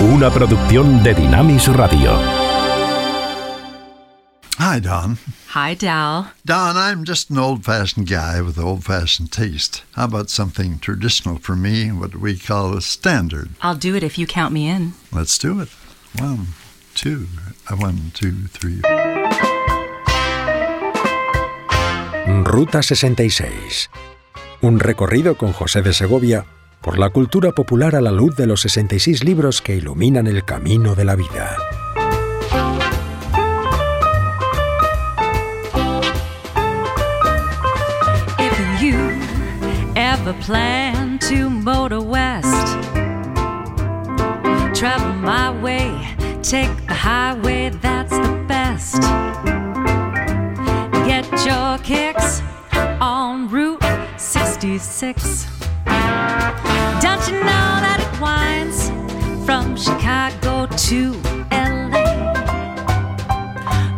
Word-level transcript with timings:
una 0.00 0.30
producción 0.30 1.02
de 1.02 1.14
Dinamis 1.14 1.68
Radio. 1.68 2.12
Hi, 4.58 4.80
Don. 4.80 5.18
Hi, 5.54 5.74
Dal. 5.74 6.32
Don, 6.44 6.76
I'm 6.76 7.04
just 7.04 7.30
an 7.30 7.38
old 7.38 7.64
fashioned 7.64 8.08
guy 8.08 8.40
with 8.40 8.58
old 8.58 8.84
fashioned 8.84 9.30
taste. 9.32 9.82
How 9.92 10.04
about 10.04 10.28
something 10.28 10.78
traditional 10.78 11.38
for 11.38 11.56
me, 11.56 11.90
what 11.92 12.16
we 12.16 12.38
call 12.38 12.76
a 12.76 12.80
standard? 12.80 13.50
I'll 13.62 13.74
do 13.74 13.94
it 13.94 14.02
if 14.02 14.18
you 14.18 14.26
count 14.26 14.52
me 14.52 14.68
in. 14.68 14.92
Let's 15.12 15.38
do 15.38 15.60
it. 15.60 15.68
One, 16.18 16.48
two, 16.94 17.26
uh, 17.70 17.76
one, 17.76 18.12
two, 18.14 18.48
three. 18.48 18.80
Ruta 22.44 22.82
66. 22.82 23.88
Un 24.62 24.78
recorrido 24.78 25.36
con 25.36 25.52
José 25.52 25.82
de 25.82 25.92
Segovia 25.92 26.46
por 26.86 27.00
la 27.00 27.10
cultura 27.10 27.50
popular 27.50 27.96
a 27.96 28.00
la 28.00 28.12
luz 28.12 28.36
de 28.36 28.46
los 28.46 28.60
66 28.60 29.24
libros 29.24 29.60
que 29.60 29.74
iluminan 29.74 30.28
el 30.28 30.44
camino 30.44 30.94
de 30.94 31.04
la 31.04 31.16
vida. 31.16 31.56
If 38.38 38.80
you 38.80 38.96
ever 39.96 40.32
plan 40.46 41.18
to 41.28 41.50
motor 41.50 42.00
west, 42.00 42.68
travel 44.72 45.12
my 45.14 45.50
way, 45.60 45.90
take 46.40 46.70
the 46.86 46.94
highway, 46.94 47.70
that's 47.82 48.10
the 48.10 48.44
best. 48.46 49.02
Get 51.04 51.26
your 51.44 51.78
kicks 51.78 52.42
on 53.00 53.48
Route 53.50 53.82
66. 54.18 55.55
Don't 57.00 57.22
you 57.28 57.38
know 57.50 57.68
that 57.86 57.98
it 58.04 58.12
winds 58.20 58.90
from 59.46 59.76
Chicago 59.76 60.66
to 60.88 61.00
LA? 61.50 62.06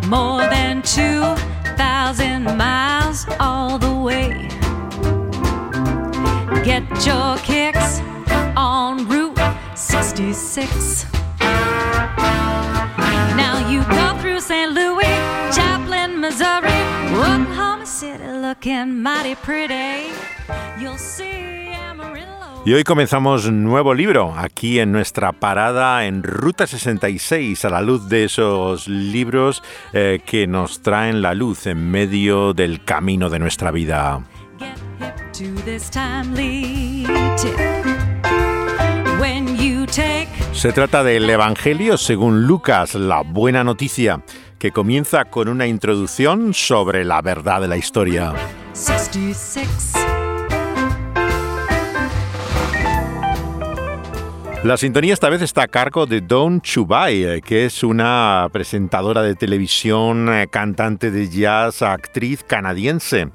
More 0.08 0.42
than 0.48 0.82
2,000 0.82 2.56
miles 2.56 3.26
all 3.38 3.78
the 3.78 3.92
way. 3.92 4.48
Get 6.64 6.84
your 7.06 7.36
kicks 7.38 8.00
on 8.56 9.06
Route 9.08 9.38
66. 9.74 11.06
Now 13.36 13.54
you 13.70 13.80
go 13.84 14.18
through 14.20 14.40
St. 14.40 14.72
Louis, 14.72 15.16
Joplin, 15.54 16.20
Missouri, 16.20 16.77
Y 22.64 22.72
hoy 22.72 22.84
comenzamos 22.84 23.50
nuevo 23.50 23.92
libro 23.92 24.34
aquí 24.36 24.78
en 24.78 24.92
nuestra 24.92 25.32
parada 25.32 26.04
en 26.06 26.22
Ruta 26.22 26.66
66 26.66 27.64
a 27.64 27.70
la 27.70 27.80
luz 27.80 28.08
de 28.08 28.24
esos 28.24 28.86
libros 28.86 29.62
eh, 29.92 30.20
que 30.24 30.46
nos 30.46 30.80
traen 30.82 31.22
la 31.22 31.34
luz 31.34 31.66
en 31.66 31.90
medio 31.90 32.52
del 32.52 32.84
camino 32.84 33.30
de 33.30 33.38
nuestra 33.38 33.70
vida. 33.70 34.22
Se 40.52 40.72
trata 40.72 41.04
del 41.04 41.30
Evangelio 41.30 41.96
según 41.96 42.46
Lucas, 42.46 42.94
la 42.94 43.22
buena 43.22 43.62
noticia, 43.64 44.22
que 44.58 44.72
comienza 44.72 45.24
con 45.24 45.48
una 45.48 45.66
introducción 45.66 46.52
sobre 46.52 47.04
la 47.04 47.22
verdad 47.22 47.60
de 47.60 47.68
la 47.68 47.76
historia. 47.76 48.34
66. 48.72 49.94
La 54.64 54.76
sintonía 54.76 55.14
esta 55.14 55.28
vez 55.28 55.40
está 55.40 55.62
a 55.62 55.68
cargo 55.68 56.04
de 56.06 56.20
Dawn 56.20 56.60
Chubai, 56.60 57.22
eh, 57.22 57.42
que 57.42 57.64
es 57.64 57.84
una 57.84 58.48
presentadora 58.52 59.22
de 59.22 59.36
televisión, 59.36 60.28
eh, 60.34 60.48
cantante 60.50 61.12
de 61.12 61.28
jazz, 61.28 61.80
actriz 61.82 62.42
canadiense. 62.42 63.28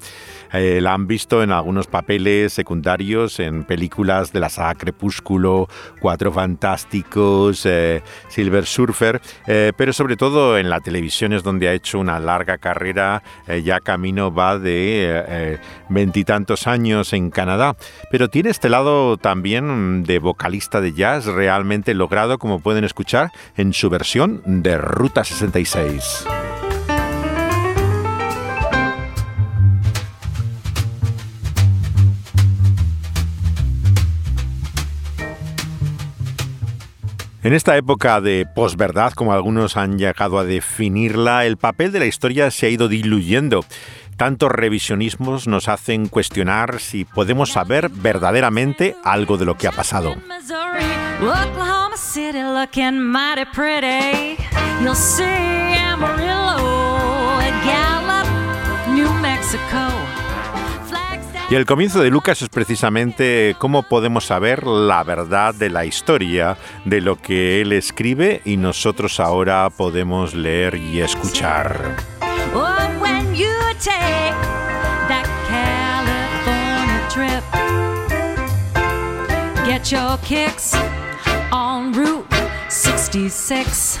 Eh, 0.52 0.80
la 0.80 0.94
han 0.94 1.06
visto 1.06 1.42
en 1.42 1.50
algunos 1.50 1.86
papeles 1.86 2.52
secundarios 2.52 3.40
en 3.40 3.64
películas 3.64 4.32
de 4.32 4.40
la 4.40 4.48
saga 4.48 4.74
Crepúsculo, 4.74 5.68
Cuatro 6.00 6.32
Fantásticos, 6.32 7.64
eh, 7.66 8.02
Silver 8.28 8.66
Surfer, 8.66 9.20
eh, 9.46 9.72
pero 9.76 9.92
sobre 9.92 10.16
todo 10.16 10.58
en 10.58 10.70
la 10.70 10.80
televisión 10.80 11.32
es 11.32 11.42
donde 11.42 11.68
ha 11.68 11.72
hecho 11.72 11.98
una 11.98 12.18
larga 12.20 12.58
carrera, 12.58 13.22
eh, 13.46 13.62
ya 13.62 13.80
camino 13.80 14.32
va 14.32 14.58
de 14.58 15.58
veintitantos 15.88 16.66
años 16.66 17.12
en 17.12 17.30
Canadá, 17.30 17.76
pero 18.10 18.28
tiene 18.28 18.50
este 18.50 18.68
lado 18.68 19.16
también 19.16 20.04
de 20.04 20.18
vocalista 20.18 20.80
de 20.80 20.92
jazz 20.92 21.26
realmente 21.26 21.94
logrado, 21.94 22.38
como 22.38 22.60
pueden 22.60 22.84
escuchar 22.84 23.30
en 23.56 23.72
su 23.72 23.90
versión 23.90 24.42
de 24.44 24.78
Ruta 24.78 25.24
66. 25.24 26.26
En 37.44 37.52
esta 37.52 37.76
época 37.76 38.22
de 38.22 38.46
posverdad, 38.46 39.12
como 39.12 39.34
algunos 39.34 39.76
han 39.76 39.98
llegado 39.98 40.38
a 40.38 40.44
definirla, 40.44 41.44
el 41.44 41.58
papel 41.58 41.92
de 41.92 41.98
la 41.98 42.06
historia 42.06 42.50
se 42.50 42.64
ha 42.64 42.68
ido 42.70 42.88
diluyendo. 42.88 43.66
Tantos 44.16 44.50
revisionismos 44.50 45.46
nos 45.46 45.68
hacen 45.68 46.08
cuestionar 46.08 46.80
si 46.80 47.04
podemos 47.04 47.52
saber 47.52 47.90
verdaderamente 47.90 48.96
algo 49.04 49.36
de 49.36 49.44
lo 49.44 49.58
que 49.58 49.68
ha 49.68 49.72
pasado. 49.72 50.14
Y 61.50 61.54
el 61.56 61.66
comienzo 61.66 62.02
de 62.02 62.10
Lucas 62.10 62.40
es 62.40 62.48
precisamente 62.48 63.54
cómo 63.58 63.82
podemos 63.82 64.24
saber 64.24 64.66
la 64.66 65.04
verdad 65.04 65.54
de 65.54 65.68
la 65.68 65.84
historia, 65.84 66.56
de 66.86 67.02
lo 67.02 67.16
que 67.16 67.60
él 67.60 67.72
escribe 67.72 68.40
y 68.46 68.56
nosotros 68.56 69.20
ahora 69.20 69.68
podemos 69.68 70.34
leer 70.34 70.74
y 70.74 71.00
escuchar. 71.00 71.96
When 73.00 73.34
you 73.34 73.52
take 73.78 74.32
that 75.08 75.26
California 75.46 77.08
trip, 77.10 77.44
get 79.66 79.90
your 79.92 80.18
kicks 80.22 80.72
on 81.52 81.92
Route 81.92 82.26
66. 82.68 84.00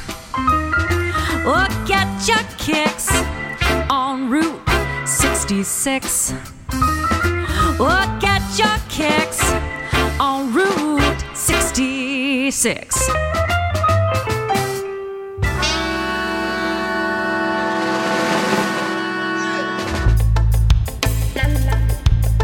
Get 1.86 2.08
your 2.26 2.42
kicks 2.56 3.08
on 3.90 4.30
Route 4.30 4.62
66. 5.04 6.32
Your 7.78 8.78
kicks 8.88 9.40
on 10.20 10.54
Route 10.54 11.24
66. 11.34 13.10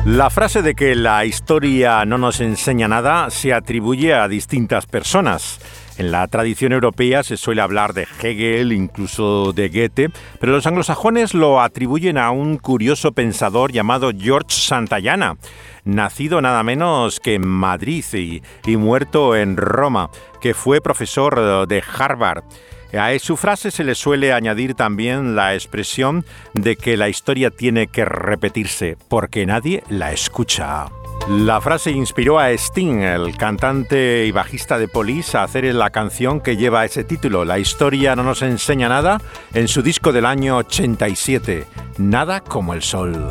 La 0.06 0.30
frase 0.30 0.62
de 0.62 0.74
que 0.74 0.96
la 0.96 1.24
historia 1.24 2.04
no 2.04 2.18
nos 2.18 2.40
enseña 2.40 2.88
nada 2.88 3.30
se 3.30 3.54
atribuye 3.54 4.12
a 4.14 4.26
distintas 4.26 4.86
personas. 4.86 5.60
En 5.98 6.12
la 6.12 6.26
tradición 6.28 6.72
europea 6.72 7.22
se 7.22 7.36
suele 7.36 7.60
hablar 7.60 7.92
de 7.92 8.06
Hegel, 8.22 8.72
incluso 8.72 9.52
de 9.52 9.68
Goethe, 9.68 10.10
pero 10.38 10.52
los 10.52 10.66
anglosajones 10.66 11.34
lo 11.34 11.60
atribuyen 11.60 12.16
a 12.16 12.30
un 12.30 12.56
curioso 12.56 13.12
pensador 13.12 13.72
llamado 13.72 14.10
George 14.16 14.56
Santayana, 14.56 15.36
nacido 15.84 16.40
nada 16.40 16.62
menos 16.62 17.20
que 17.20 17.34
en 17.34 17.46
Madrid 17.46 18.04
y, 18.12 18.42
y 18.64 18.76
muerto 18.76 19.36
en 19.36 19.56
Roma, 19.56 20.10
que 20.40 20.54
fue 20.54 20.80
profesor 20.80 21.68
de 21.68 21.82
Harvard. 21.98 22.44
A 22.92 23.16
su 23.18 23.36
frase 23.36 23.70
se 23.70 23.84
le 23.84 23.94
suele 23.94 24.32
añadir 24.32 24.74
también 24.74 25.36
la 25.36 25.54
expresión 25.54 26.24
de 26.54 26.76
que 26.76 26.96
la 26.96 27.08
historia 27.08 27.50
tiene 27.50 27.86
que 27.86 28.04
repetirse 28.04 28.96
porque 29.08 29.46
nadie 29.46 29.84
la 29.88 30.12
escucha. 30.12 30.86
La 31.28 31.60
frase 31.60 31.90
inspiró 31.90 32.38
a 32.38 32.50
Sting, 32.50 33.02
el 33.02 33.36
cantante 33.36 34.26
y 34.26 34.32
bajista 34.32 34.78
de 34.78 34.88
Police, 34.88 35.36
a 35.36 35.44
hacer 35.44 35.64
la 35.74 35.90
canción 35.90 36.40
que 36.40 36.56
lleva 36.56 36.84
ese 36.84 37.04
título, 37.04 37.44
La 37.44 37.58
historia 37.58 38.16
no 38.16 38.22
nos 38.22 38.42
enseña 38.42 38.88
nada, 38.88 39.20
en 39.54 39.68
su 39.68 39.82
disco 39.82 40.12
del 40.12 40.26
año 40.26 40.56
87, 40.56 41.66
Nada 41.98 42.40
como 42.40 42.74
el 42.74 42.82
sol. 42.82 43.28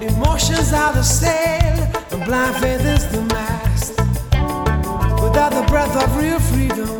Emotions 0.00 0.72
are 0.72 0.92
the 0.92 1.02
and 2.12 2.24
blind 2.24 2.56
faith 2.56 2.80
is 2.80 3.06
the 3.08 3.20
mast. 3.22 3.90
Without 5.22 5.52
the 5.52 5.64
breath 5.68 5.94
of 5.96 6.16
real 6.16 6.40
freedom, 6.40 6.99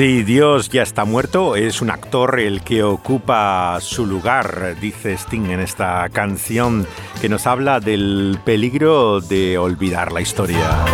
Si 0.00 0.22
Dios 0.22 0.70
ya 0.70 0.80
está 0.80 1.04
muerto, 1.04 1.56
es 1.56 1.82
un 1.82 1.90
actor 1.90 2.40
el 2.40 2.62
que 2.62 2.82
ocupa 2.82 3.76
su 3.82 4.06
lugar, 4.06 4.76
dice 4.80 5.12
Sting 5.12 5.50
en 5.50 5.60
esta 5.60 6.08
canción 6.08 6.86
que 7.20 7.28
nos 7.28 7.46
habla 7.46 7.80
del 7.80 8.38
peligro 8.42 9.20
de 9.20 9.58
olvidar 9.58 10.10
la 10.10 10.22
historia. 10.22 10.86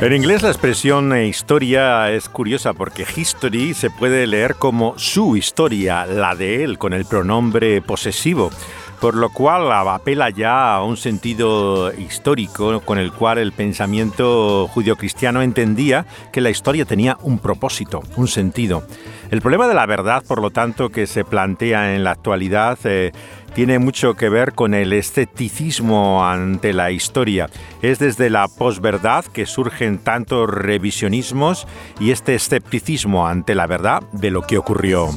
En 0.00 0.12
inglés 0.12 0.42
la 0.42 0.50
expresión 0.50 1.12
historia 1.20 2.12
es 2.12 2.28
curiosa 2.28 2.72
porque 2.72 3.04
history 3.16 3.74
se 3.74 3.90
puede 3.90 4.28
leer 4.28 4.54
como 4.54 4.96
su 4.96 5.36
historia, 5.36 6.06
la 6.06 6.36
de 6.36 6.62
él, 6.62 6.78
con 6.78 6.92
el 6.92 7.04
pronombre 7.04 7.82
posesivo, 7.82 8.52
por 9.00 9.14
lo 9.14 9.30
cual 9.30 9.70
apela 9.72 10.30
ya 10.30 10.74
a 10.74 10.84
un 10.84 10.96
sentido 10.96 11.92
histórico 11.92 12.80
con 12.80 12.98
el 12.98 13.12
cual 13.12 13.38
el 13.38 13.52
pensamiento 13.52 14.68
judio-cristiano 14.68 15.42
entendía 15.42 16.06
que 16.32 16.40
la 16.40 16.50
historia 16.50 16.84
tenía 16.84 17.16
un 17.22 17.38
propósito, 17.38 18.02
un 18.16 18.28
sentido. 18.28 18.82
El 19.30 19.40
problema 19.40 19.68
de 19.68 19.74
la 19.74 19.86
verdad, 19.86 20.24
por 20.26 20.40
lo 20.40 20.50
tanto, 20.50 20.88
que 20.88 21.06
se 21.06 21.24
plantea 21.24 21.94
en 21.94 22.02
la 22.02 22.12
actualidad 22.12 22.78
eh, 22.84 23.12
tiene 23.54 23.78
mucho 23.78 24.14
que 24.14 24.28
ver 24.28 24.54
con 24.54 24.74
el 24.74 24.92
escepticismo 24.92 26.24
ante 26.26 26.72
la 26.72 26.90
historia. 26.90 27.50
Es 27.82 27.98
desde 27.98 28.30
la 28.30 28.48
posverdad 28.48 29.24
que 29.26 29.46
surgen 29.46 29.98
tantos 29.98 30.48
revisionismos 30.48 31.66
y 32.00 32.10
este 32.10 32.34
escepticismo 32.34 33.26
ante 33.26 33.54
la 33.54 33.66
verdad 33.66 34.02
de 34.12 34.30
lo 34.30 34.42
que 34.42 34.58
ocurrió. 34.58 35.10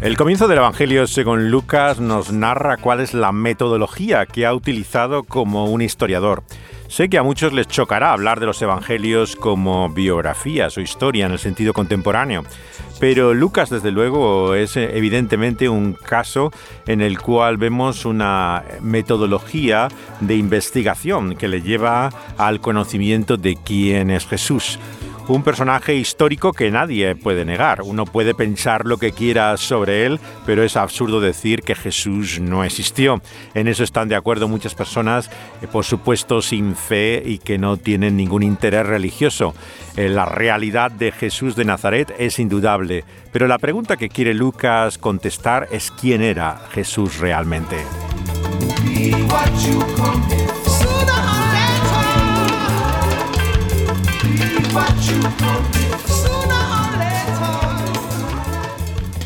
El 0.00 0.16
comienzo 0.16 0.48
del 0.48 0.56
Evangelio 0.56 1.06
según 1.06 1.50
Lucas 1.50 2.00
nos 2.00 2.32
narra 2.32 2.78
cuál 2.78 3.00
es 3.00 3.12
la 3.12 3.32
metodología 3.32 4.24
que 4.24 4.46
ha 4.46 4.54
utilizado 4.54 5.24
como 5.24 5.66
un 5.66 5.82
historiador. 5.82 6.42
Sé 6.88 7.10
que 7.10 7.18
a 7.18 7.22
muchos 7.22 7.52
les 7.52 7.68
chocará 7.68 8.14
hablar 8.14 8.40
de 8.40 8.46
los 8.46 8.62
Evangelios 8.62 9.36
como 9.36 9.90
biografías 9.90 10.78
o 10.78 10.80
historia 10.80 11.26
en 11.26 11.32
el 11.32 11.38
sentido 11.38 11.74
contemporáneo, 11.74 12.44
pero 12.98 13.34
Lucas 13.34 13.68
desde 13.68 13.90
luego 13.90 14.54
es 14.54 14.74
evidentemente 14.78 15.68
un 15.68 15.92
caso 15.92 16.50
en 16.86 17.02
el 17.02 17.20
cual 17.20 17.58
vemos 17.58 18.06
una 18.06 18.64
metodología 18.80 19.88
de 20.20 20.34
investigación 20.34 21.36
que 21.36 21.46
le 21.46 21.60
lleva 21.60 22.10
al 22.38 22.62
conocimiento 22.62 23.36
de 23.36 23.56
quién 23.62 24.10
es 24.10 24.26
Jesús 24.26 24.78
un 25.34 25.42
personaje 25.42 25.94
histórico 25.94 26.52
que 26.52 26.70
nadie 26.70 27.14
puede 27.14 27.44
negar. 27.44 27.82
Uno 27.82 28.04
puede 28.04 28.34
pensar 28.34 28.86
lo 28.86 28.98
que 28.98 29.12
quiera 29.12 29.56
sobre 29.56 30.04
él, 30.06 30.18
pero 30.44 30.62
es 30.62 30.76
absurdo 30.76 31.20
decir 31.20 31.62
que 31.62 31.74
Jesús 31.74 32.40
no 32.40 32.64
existió. 32.64 33.20
En 33.54 33.68
eso 33.68 33.84
están 33.84 34.08
de 34.08 34.16
acuerdo 34.16 34.48
muchas 34.48 34.74
personas, 34.74 35.30
eh, 35.62 35.66
por 35.66 35.84
supuesto 35.84 36.42
sin 36.42 36.74
fe 36.74 37.22
y 37.24 37.38
que 37.38 37.58
no 37.58 37.76
tienen 37.76 38.16
ningún 38.16 38.42
interés 38.42 38.86
religioso. 38.86 39.54
Eh, 39.96 40.08
la 40.08 40.24
realidad 40.24 40.90
de 40.90 41.12
Jesús 41.12 41.56
de 41.56 41.64
Nazaret 41.64 42.14
es 42.18 42.38
indudable, 42.38 43.04
pero 43.32 43.46
la 43.46 43.58
pregunta 43.58 43.96
que 43.96 44.08
quiere 44.08 44.34
Lucas 44.34 44.98
contestar 44.98 45.68
es 45.70 45.90
quién 45.90 46.22
era 46.22 46.60
Jesús 46.72 47.18
realmente. 47.18 47.76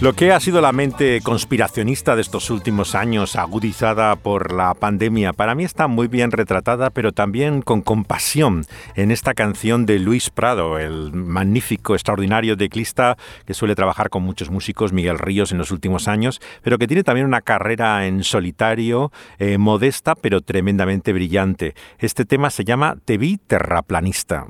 Lo 0.04 0.12
que 0.12 0.32
ha 0.32 0.40
sido 0.40 0.60
la 0.60 0.72
mente 0.72 1.22
conspiracionista 1.22 2.14
de 2.14 2.20
estos 2.20 2.50
últimos 2.50 2.94
años, 2.94 3.36
agudizada 3.36 4.16
por 4.16 4.52
la 4.52 4.74
pandemia, 4.74 5.32
para 5.32 5.54
mí 5.54 5.64
está 5.64 5.86
muy 5.86 6.08
bien 6.08 6.30
retratada, 6.30 6.90
pero 6.90 7.12
también 7.12 7.62
con 7.62 7.80
compasión 7.80 8.66
en 8.96 9.10
esta 9.10 9.32
canción 9.32 9.86
de 9.86 9.98
Luis 9.98 10.28
Prado, 10.28 10.78
el 10.78 11.14
magnífico, 11.14 11.94
extraordinario 11.94 12.54
teclista 12.54 13.16
que 13.46 13.54
suele 13.54 13.74
trabajar 13.74 14.10
con 14.10 14.22
muchos 14.24 14.50
músicos, 14.50 14.92
Miguel 14.92 15.18
Ríos, 15.18 15.52
en 15.52 15.58
los 15.58 15.70
últimos 15.70 16.06
años, 16.06 16.38
pero 16.62 16.76
que 16.76 16.86
tiene 16.86 17.02
también 17.02 17.26
una 17.26 17.40
carrera 17.40 18.06
en 18.06 18.24
solitario, 18.24 19.10
eh, 19.38 19.56
modesta, 19.56 20.16
pero 20.16 20.42
tremendamente 20.42 21.14
brillante. 21.14 21.74
Este 21.98 22.26
tema 22.26 22.50
se 22.50 22.64
llama 22.64 22.98
Te 23.06 23.16
vi 23.16 23.38
terraplanista. 23.38 24.48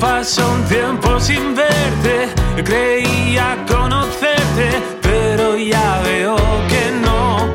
Paso 0.00 0.52
un 0.52 0.62
tiempo 0.64 1.18
sin 1.18 1.54
verte, 1.54 2.28
creía 2.62 3.56
conocerte, 3.66 4.82
pero 5.00 5.56
ya 5.56 6.00
veo 6.04 6.36
que 6.68 6.90
no. 7.02 7.54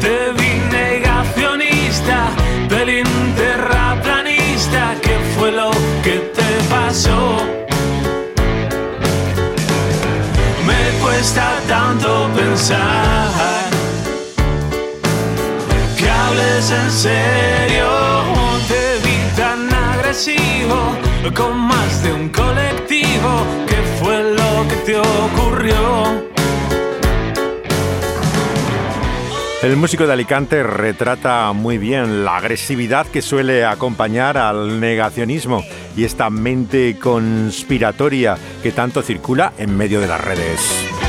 Te 0.00 0.32
vi 0.32 0.60
negacionista, 0.70 2.30
pelín 2.68 3.06
terraplanista, 3.36 4.94
¿qué 5.02 5.16
fue 5.36 5.52
lo 5.52 5.70
que 6.02 6.32
te 6.34 6.50
pasó? 6.68 7.36
Me 10.66 11.00
cuesta 11.02 11.60
tanto 11.68 12.28
pensar 12.34 13.70
que 15.96 16.10
hables 16.10 16.70
en 16.70 16.90
serio 16.90 17.97
con 21.32 21.56
más 21.56 22.02
de 22.02 22.12
un 22.12 22.28
colectivo. 22.30 23.46
¿Qué 23.68 23.76
fue 24.00 24.34
lo 24.34 24.68
que 24.68 24.76
te 24.84 24.96
ocurrió? 24.98 26.28
El 29.62 29.76
músico 29.76 30.08
de 30.08 30.14
Alicante 30.14 30.64
retrata 30.64 31.52
muy 31.52 31.78
bien 31.78 32.24
la 32.24 32.36
agresividad 32.36 33.06
que 33.06 33.22
suele 33.22 33.64
acompañar 33.64 34.38
al 34.38 34.80
negacionismo 34.80 35.64
y 35.96 36.02
esta 36.02 36.30
mente 36.30 36.98
conspiratoria 36.98 38.36
que 38.62 38.72
tanto 38.72 39.02
circula 39.02 39.52
en 39.56 39.76
medio 39.76 40.00
de 40.00 40.08
las 40.08 40.20
redes 40.20 41.07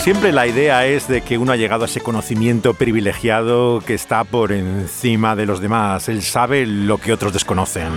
siempre 0.00 0.32
la 0.32 0.46
idea 0.46 0.86
es 0.86 1.08
de 1.08 1.20
que 1.20 1.36
uno 1.36 1.52
ha 1.52 1.56
llegado 1.56 1.82
a 1.82 1.86
ese 1.86 2.00
conocimiento 2.00 2.74
privilegiado 2.74 3.82
que 3.84 3.94
está 3.94 4.24
por 4.24 4.52
encima 4.52 5.36
de 5.36 5.46
los 5.46 5.60
demás. 5.60 6.08
Él 6.08 6.22
sabe 6.22 6.66
lo 6.66 6.98
que 6.98 7.12
otros 7.12 7.32
desconocen. 7.32 7.92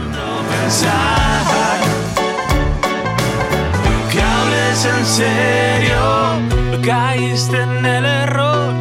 que 4.12 4.22
hables 4.22 4.86
en 4.86 5.06
serio, 5.06 6.84
caíste 6.84 7.62
en 7.62 7.86
el 7.86 8.06
error 8.06 8.74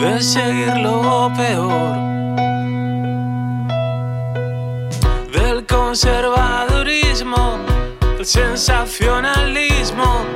de 0.00 0.20
seguir 0.20 0.76
lo 0.78 1.32
peor 1.36 1.96
del 5.32 5.66
conservadurismo 5.66 6.77
el 6.77 6.77
sensacionalismo 8.28 10.26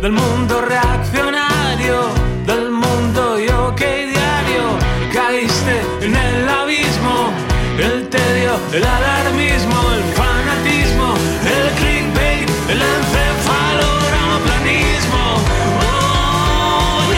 del 0.00 0.12
mundo 0.12 0.60
reaccionario, 0.60 2.04
del 2.46 2.70
mundo 2.70 3.36
yo 3.40 3.74
que 3.74 4.06
diario 4.06 4.78
caíste 5.12 5.80
en 6.02 6.14
el 6.14 6.48
abismo, 6.48 7.32
el 7.80 8.08
tedio, 8.08 8.52
el 8.72 8.84
alarmismo, 8.84 9.74
el 9.92 10.04
fanatismo, 10.14 11.16
el 11.44 11.68
clickbait, 11.80 12.48
el 12.70 12.80
encefalogramoplanismo. 12.80 15.42
Oh, 15.80 17.12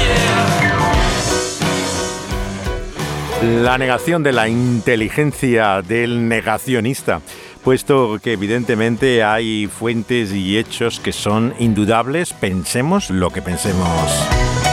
yeah. 3.43 3.63
La 3.63 3.77
negación 3.77 4.23
de 4.23 4.33
la 4.33 4.49
inteligencia 4.49 5.83
del 5.83 6.27
negacionista 6.27 7.21
puesto 7.65 8.21
que 8.23 8.35
evidentemente 8.35 9.25
hay 9.25 9.67
fuentes 9.67 10.33
y 10.33 10.59
hechos 10.59 11.01
que 11.01 11.13
son 11.13 11.55
indudables, 11.59 12.35
pensemos 12.35 13.09
lo 13.09 13.31
que 13.31 13.41
pensemos. 13.41 14.64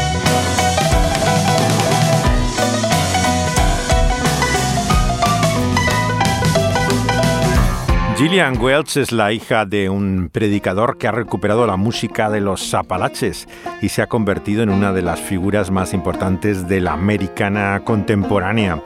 Gillian 8.21 8.61
Welch 8.61 8.97
es 8.97 9.11
la 9.11 9.33
hija 9.33 9.65
de 9.65 9.89
un 9.89 10.29
predicador 10.31 10.99
que 10.99 11.07
ha 11.07 11.11
recuperado 11.11 11.65
la 11.65 11.75
música 11.75 12.29
de 12.29 12.39
los 12.39 12.71
Apalaches 12.75 13.47
y 13.81 13.89
se 13.89 14.03
ha 14.03 14.07
convertido 14.07 14.61
en 14.61 14.69
una 14.69 14.93
de 14.93 15.01
las 15.01 15.19
figuras 15.19 15.71
más 15.71 15.91
importantes 15.91 16.67
de 16.67 16.81
la 16.81 16.93
americana 16.93 17.81
contemporánea. 17.83 18.79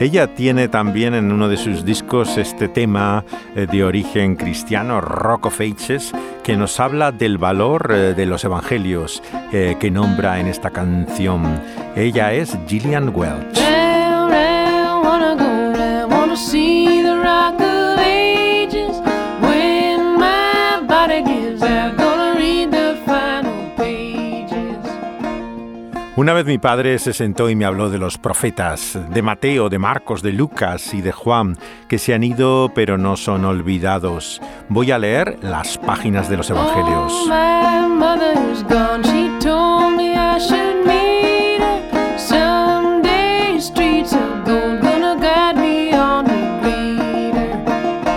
Ella 0.00 0.34
tiene 0.34 0.66
también 0.66 1.14
en 1.14 1.30
uno 1.30 1.48
de 1.48 1.56
sus 1.56 1.84
discos 1.84 2.36
este 2.36 2.66
tema 2.66 3.24
eh, 3.54 3.68
de 3.70 3.84
origen 3.84 4.34
cristiano, 4.34 5.00
Rock 5.00 5.46
of 5.46 5.60
Ages, 5.60 6.10
que 6.42 6.56
nos 6.56 6.80
habla 6.80 7.12
del 7.12 7.38
valor 7.38 7.92
eh, 7.94 8.14
de 8.14 8.26
los 8.26 8.42
evangelios 8.42 9.22
eh, 9.52 9.76
que 9.78 9.92
nombra 9.92 10.40
en 10.40 10.48
esta 10.48 10.70
canción. 10.70 11.62
Ella 11.94 12.32
es 12.32 12.58
Gillian 12.66 13.14
Welch. 13.14 13.93
Una 26.16 26.32
vez 26.32 26.46
mi 26.46 26.58
padre 26.58 27.00
se 27.00 27.12
sentó 27.12 27.50
y 27.50 27.56
me 27.56 27.64
habló 27.64 27.90
de 27.90 27.98
los 27.98 28.18
profetas, 28.18 28.96
de 29.10 29.20
Mateo, 29.20 29.68
de 29.68 29.80
Marcos, 29.80 30.22
de 30.22 30.30
Lucas 30.30 30.94
y 30.94 31.00
de 31.00 31.10
Juan, 31.10 31.56
que 31.88 31.98
se 31.98 32.14
han 32.14 32.22
ido 32.22 32.70
pero 32.72 32.96
no 32.96 33.16
son 33.16 33.44
olvidados. 33.44 34.40
Voy 34.68 34.92
a 34.92 34.98
leer 34.98 35.38
las 35.42 35.76
páginas 35.76 36.28
de 36.28 36.36
los 36.36 36.48
Evangelios. 36.50 37.12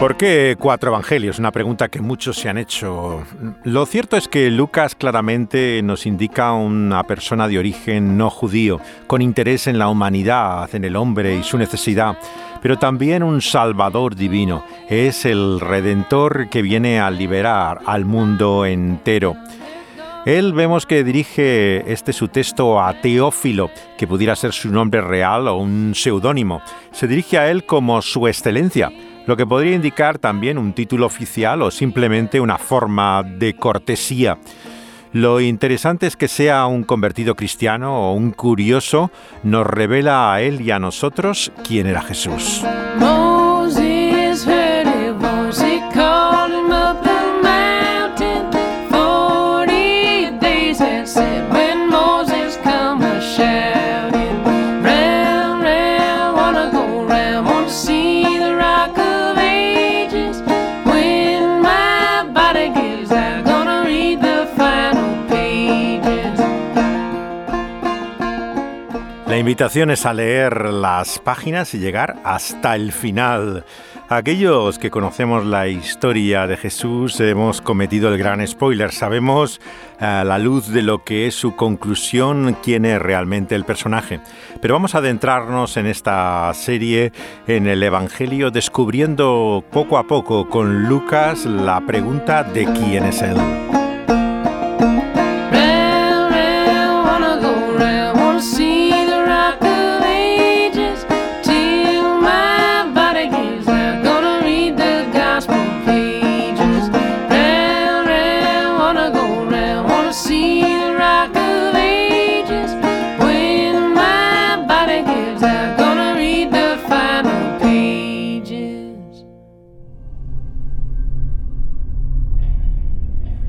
¿Por 0.07 0.15
qué 0.15 0.55
cuatro 0.57 0.91
evangelios? 0.91 1.37
Una 1.37 1.51
pregunta 1.51 1.89
que 1.89 1.99
muchos 1.99 2.37
se 2.37 2.47
han 2.47 2.57
hecho. 2.57 3.25
Lo 3.65 3.85
cierto 3.85 4.15
es 4.15 4.29
que 4.29 4.49
Lucas 4.49 4.95
claramente 4.95 5.81
nos 5.83 6.05
indica 6.05 6.53
una 6.53 7.03
persona 7.03 7.49
de 7.49 7.59
origen 7.59 8.17
no 8.17 8.29
judío, 8.29 8.79
con 9.05 9.21
interés 9.21 9.67
en 9.67 9.77
la 9.77 9.89
humanidad, 9.89 10.73
en 10.73 10.85
el 10.85 10.95
hombre 10.95 11.35
y 11.35 11.43
su 11.43 11.57
necesidad, 11.57 12.17
pero 12.61 12.77
también 12.77 13.21
un 13.21 13.41
Salvador 13.41 14.15
divino. 14.15 14.63
Es 14.87 15.25
el 15.25 15.59
Redentor 15.59 16.47
que 16.49 16.61
viene 16.61 17.01
a 17.01 17.11
liberar 17.11 17.79
al 17.85 18.05
mundo 18.05 18.65
entero. 18.65 19.35
Él 20.25 20.53
vemos 20.53 20.85
que 20.85 21.03
dirige 21.03 21.91
este 21.91 22.13
su 22.13 22.29
texto 22.29 22.81
a 22.81 22.93
Teófilo, 23.01 23.71
que 23.97 24.07
pudiera 24.07 24.37
ser 24.37 24.53
su 24.53 24.71
nombre 24.71 25.01
real 25.01 25.49
o 25.49 25.57
un 25.57 25.91
seudónimo. 25.95 26.61
Se 26.91 27.09
dirige 27.09 27.37
a 27.37 27.51
él 27.51 27.65
como 27.65 28.01
su 28.01 28.25
excelencia 28.25 28.89
lo 29.27 29.37
que 29.37 29.45
podría 29.45 29.75
indicar 29.75 30.17
también 30.17 30.57
un 30.57 30.73
título 30.73 31.05
oficial 31.05 31.61
o 31.61 31.69
simplemente 31.69 32.39
una 32.39 32.57
forma 32.57 33.21
de 33.23 33.55
cortesía. 33.55 34.37
Lo 35.13 35.39
interesante 35.41 36.07
es 36.07 36.15
que 36.15 36.27
sea 36.27 36.65
un 36.65 36.83
convertido 36.83 37.35
cristiano 37.35 38.09
o 38.09 38.13
un 38.13 38.31
curioso, 38.31 39.11
nos 39.43 39.67
revela 39.67 40.33
a 40.33 40.41
él 40.41 40.61
y 40.61 40.71
a 40.71 40.79
nosotros 40.79 41.51
quién 41.63 41.87
era 41.87 42.01
Jesús. 42.01 42.63
La 69.37 69.41
invitación 69.41 69.91
es 69.91 70.07
a 70.07 70.15
leer 70.15 70.65
las 70.65 71.19
páginas 71.19 71.75
y 71.75 71.77
llegar 71.77 72.15
hasta 72.23 72.75
el 72.75 72.91
final. 72.91 73.65
Aquellos 74.09 74.79
que 74.79 74.89
conocemos 74.89 75.45
la 75.45 75.67
historia 75.67 76.47
de 76.47 76.57
Jesús 76.57 77.19
hemos 77.19 77.61
cometido 77.61 78.11
el 78.11 78.17
gran 78.17 78.45
spoiler. 78.47 78.91
Sabemos 78.91 79.61
a 79.99 80.23
la 80.23 80.39
luz 80.39 80.69
de 80.69 80.81
lo 80.81 81.03
que 81.03 81.27
es 81.27 81.35
su 81.35 81.55
conclusión 81.55 82.57
quién 82.63 82.83
es 82.83 82.99
realmente 82.99 83.53
el 83.53 83.63
personaje. 83.63 84.21
Pero 84.59 84.73
vamos 84.73 84.95
a 84.95 84.97
adentrarnos 84.97 85.77
en 85.77 85.85
esta 85.85 86.51
serie 86.55 87.11
en 87.45 87.67
el 87.67 87.83
Evangelio 87.83 88.49
descubriendo 88.49 89.63
poco 89.71 89.99
a 89.99 90.07
poco 90.07 90.49
con 90.49 90.85
Lucas 90.85 91.45
la 91.45 91.79
pregunta 91.85 92.41
de 92.41 92.65
quién 92.65 93.05
es 93.05 93.21
él. 93.21 93.37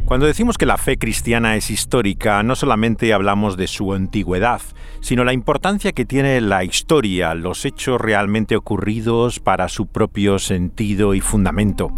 Cuando 0.08 0.24
decimos 0.24 0.56
que 0.56 0.64
la 0.64 0.78
fe 0.78 0.96
cristiana 0.96 1.56
es 1.56 1.70
histórica, 1.70 2.42
no 2.42 2.56
solamente 2.56 3.12
hablamos 3.12 3.58
de 3.58 3.66
su 3.66 3.92
antigüedad, 3.92 4.62
sino 5.00 5.22
la 5.22 5.34
importancia 5.34 5.92
que 5.92 6.06
tiene 6.06 6.40
la 6.40 6.64
historia, 6.64 7.34
los 7.34 7.66
hechos 7.66 8.00
realmente 8.00 8.56
ocurridos 8.56 9.38
para 9.38 9.68
su 9.68 9.86
propio 9.86 10.38
sentido 10.38 11.12
y 11.12 11.20
fundamento. 11.20 11.92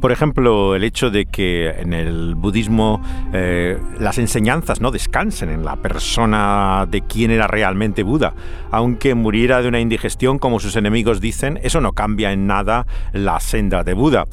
Por 0.00 0.10
ejemplo, 0.10 0.74
el 0.74 0.84
hecho 0.84 1.10
de 1.10 1.26
que 1.26 1.68
en 1.68 1.92
el 1.92 2.34
budismo 2.34 3.02
eh, 3.34 3.78
las 4.00 4.16
enseñanzas 4.16 4.80
no 4.80 4.90
descansen 4.90 5.50
en 5.50 5.66
la 5.66 5.76
persona 5.76 6.86
de 6.90 7.02
quién 7.02 7.30
era 7.30 7.46
realmente 7.46 8.04
Buda. 8.04 8.32
Aunque 8.70 9.14
muriera 9.14 9.60
de 9.60 9.68
una 9.68 9.80
indigestión, 9.80 10.38
como 10.38 10.60
sus 10.60 10.76
enemigos 10.76 11.20
dicen, 11.20 11.60
eso 11.62 11.82
no 11.82 11.92
cambia 11.92 12.32
en 12.32 12.46
nada 12.46 12.86
la 13.12 13.38
senda 13.38 13.84
de 13.84 13.92
Buda. 13.92 14.24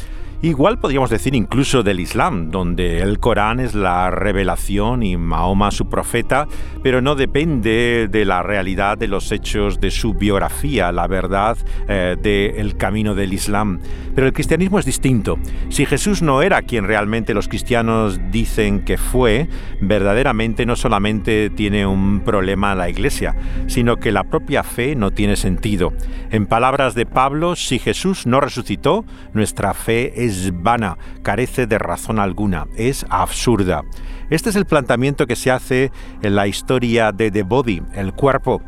Igual 0.44 0.80
podríamos 0.80 1.12
decir 1.12 1.36
incluso 1.36 1.84
del 1.84 2.00
Islam, 2.00 2.50
donde 2.50 2.98
el 3.02 3.20
Corán 3.20 3.60
es 3.60 3.76
la 3.76 4.10
revelación 4.10 5.04
y 5.04 5.16
Mahoma 5.16 5.70
su 5.70 5.88
profeta, 5.88 6.48
pero 6.82 7.00
no 7.00 7.14
depende 7.14 8.08
de 8.10 8.26
la 8.26 8.42
realidad 8.42 8.98
de 8.98 9.08
los 9.08 9.32
hechos 9.32 9.80
de 9.80 9.92
su 9.92 10.16
biografía, 10.16 10.92
la 10.92 11.06
verdad 11.06 11.60
eh, 11.88 12.18
del 12.20 12.76
camino 12.76 13.14
del 13.14 13.34
Islam. 13.34 13.82
Pero 14.16 14.26
el 14.26 14.34
cristianismo 14.34 14.80
es 14.80 14.86
distinto. 14.86 15.38
Si 15.70 15.86
Jesús 15.86 16.24
no 16.24 16.42
era 16.42 16.64
quien 16.64 16.86
realmente 16.86 17.36
los 17.36 17.48
cristianos 17.48 18.20
dicen 18.32 18.84
que 18.84 18.98
fue, 18.98 19.48
verdaderamente 19.80 20.66
no 20.66 20.76
solamente 20.76 21.52
tiene 21.52 21.86
un 21.86 22.22
problema 22.22 22.74
la 22.74 22.90
Iglesia, 22.90 23.36
sino 23.68 23.98
que 23.98 24.12
la 24.12 24.24
propia 24.24 24.64
fe 24.64 24.96
no 24.96 25.12
tiene 25.12 25.36
sentido. 25.36 25.94
En 26.32 26.48
palabras 26.48 26.96
de 26.96 27.06
Pablo, 27.06 27.56
si 27.56 27.78
Jesús 27.78 28.26
no 28.26 28.42
resucitó, 28.42 29.06
nuestra 29.34 29.76
fe 29.76 30.26
es 30.26 30.31
es 30.32 30.64
vana, 30.64 30.98
carece 31.24 31.68
de 31.68 31.78
razón 31.78 32.20
alguna, 32.20 32.68
es 32.76 33.06
absurda. 33.10 33.84
Este 34.30 34.50
es 34.50 34.56
el 34.56 34.66
planteamiento 34.66 35.28
que 35.28 35.36
se 35.36 35.52
hace 35.52 35.92
en 36.22 36.36
la 36.36 36.48
historia 36.48 37.12
de 37.12 37.32
The 37.32 37.44
Body, 37.44 37.82
el 37.94 38.14
cuerpo, 38.14 38.62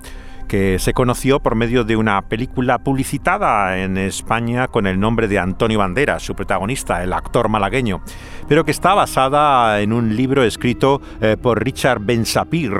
que 0.47 0.79
se 0.79 0.93
conoció 0.93 1.39
por 1.39 1.55
medio 1.55 1.83
de 1.83 1.95
una 1.95 2.21
película 2.21 2.79
publicitada 2.79 3.79
en 3.79 3.97
España 3.97 4.67
con 4.67 4.87
el 4.87 4.99
nombre 4.99 5.27
de 5.27 5.39
Antonio 5.39 5.79
Banderas, 5.79 6.23
su 6.23 6.35
protagonista, 6.35 7.03
el 7.03 7.13
actor 7.13 7.49
malagueño, 7.49 8.01
pero 8.47 8.63
que 8.65 8.71
está 8.71 8.93
basada 8.93 9.81
en 9.81 9.93
un 9.93 10.15
libro 10.15 10.43
escrito 10.43 11.01
eh, 11.21 11.37
por 11.41 11.63
Richard 11.63 12.01
Ben 12.01 12.25
Sapir 12.25 12.73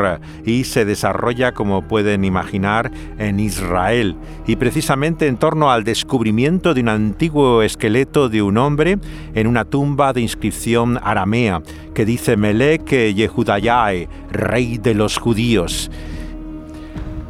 y 0.45 0.63
se 0.63 0.85
desarrolla, 0.85 1.51
como 1.51 1.87
pueden 1.87 2.25
imaginar, 2.25 2.91
en 3.17 3.39
Israel 3.39 4.15
y 4.45 4.55
precisamente 4.55 5.27
en 5.27 5.37
torno 5.37 5.71
al 5.71 5.83
descubrimiento 5.83 6.73
de 6.73 6.81
un 6.81 6.89
antiguo 6.89 7.61
esqueleto 7.61 8.29
de 8.29 8.41
un 8.41 8.57
hombre 8.57 8.97
en 9.33 9.47
una 9.47 9.65
tumba 9.65 10.13
de 10.13 10.21
inscripción 10.21 10.99
aramea 11.01 11.61
que 11.93 12.05
dice 12.05 12.37
Melech 12.37 12.89
Yehudayae, 12.89 14.09
rey 14.31 14.77
de 14.77 14.93
los 14.93 15.17
judíos. 15.17 15.89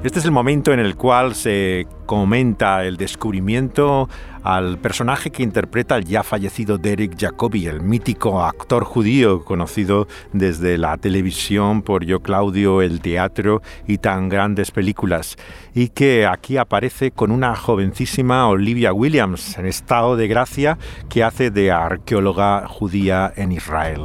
Este 0.04 0.20
es 0.20 0.26
el 0.26 0.32
momento 0.32 0.74
en 0.74 0.82
el 0.82 0.98
cual 0.98 1.34
se 1.34 1.88
comenta 2.06 2.84
el 2.84 2.98
descubrimiento 2.98 4.10
al 4.44 4.78
personaje 4.78 5.32
que 5.32 5.44
interpreta 5.44 5.96
el 5.96 6.04
ya 6.04 6.24
fallecido 6.24 6.78
Derek 6.78 7.18
Jacobi, 7.18 7.68
el 7.68 7.82
mítico 7.82 8.44
actor 8.44 8.84
judío 8.84 9.46
conocido 9.46 10.10
desde 10.34 10.78
la 10.78 10.98
televisión 10.98 11.84
por 11.84 12.04
Yo 12.04 12.20
Claudio, 12.20 12.82
el 12.82 13.00
teatro 13.00 13.62
y 13.88 14.00
tan 14.00 14.28
grandes 14.28 14.72
películas, 14.72 15.38
y 15.74 15.88
que 15.88 16.26
aquí 16.26 16.58
aparece 16.58 17.12
con 17.12 17.32
una 17.32 17.56
jovencísima 17.56 18.50
Olivia 18.50 18.92
Williams 18.92 19.58
en 19.58 19.68
estado 19.68 20.18
de 20.18 20.28
gracia 20.28 20.78
que 21.08 21.24
hace 21.24 21.50
de 21.50 21.72
arqueóloga 21.72 22.68
judía 22.68 23.32
en 23.38 23.54
Israel. 23.54 24.02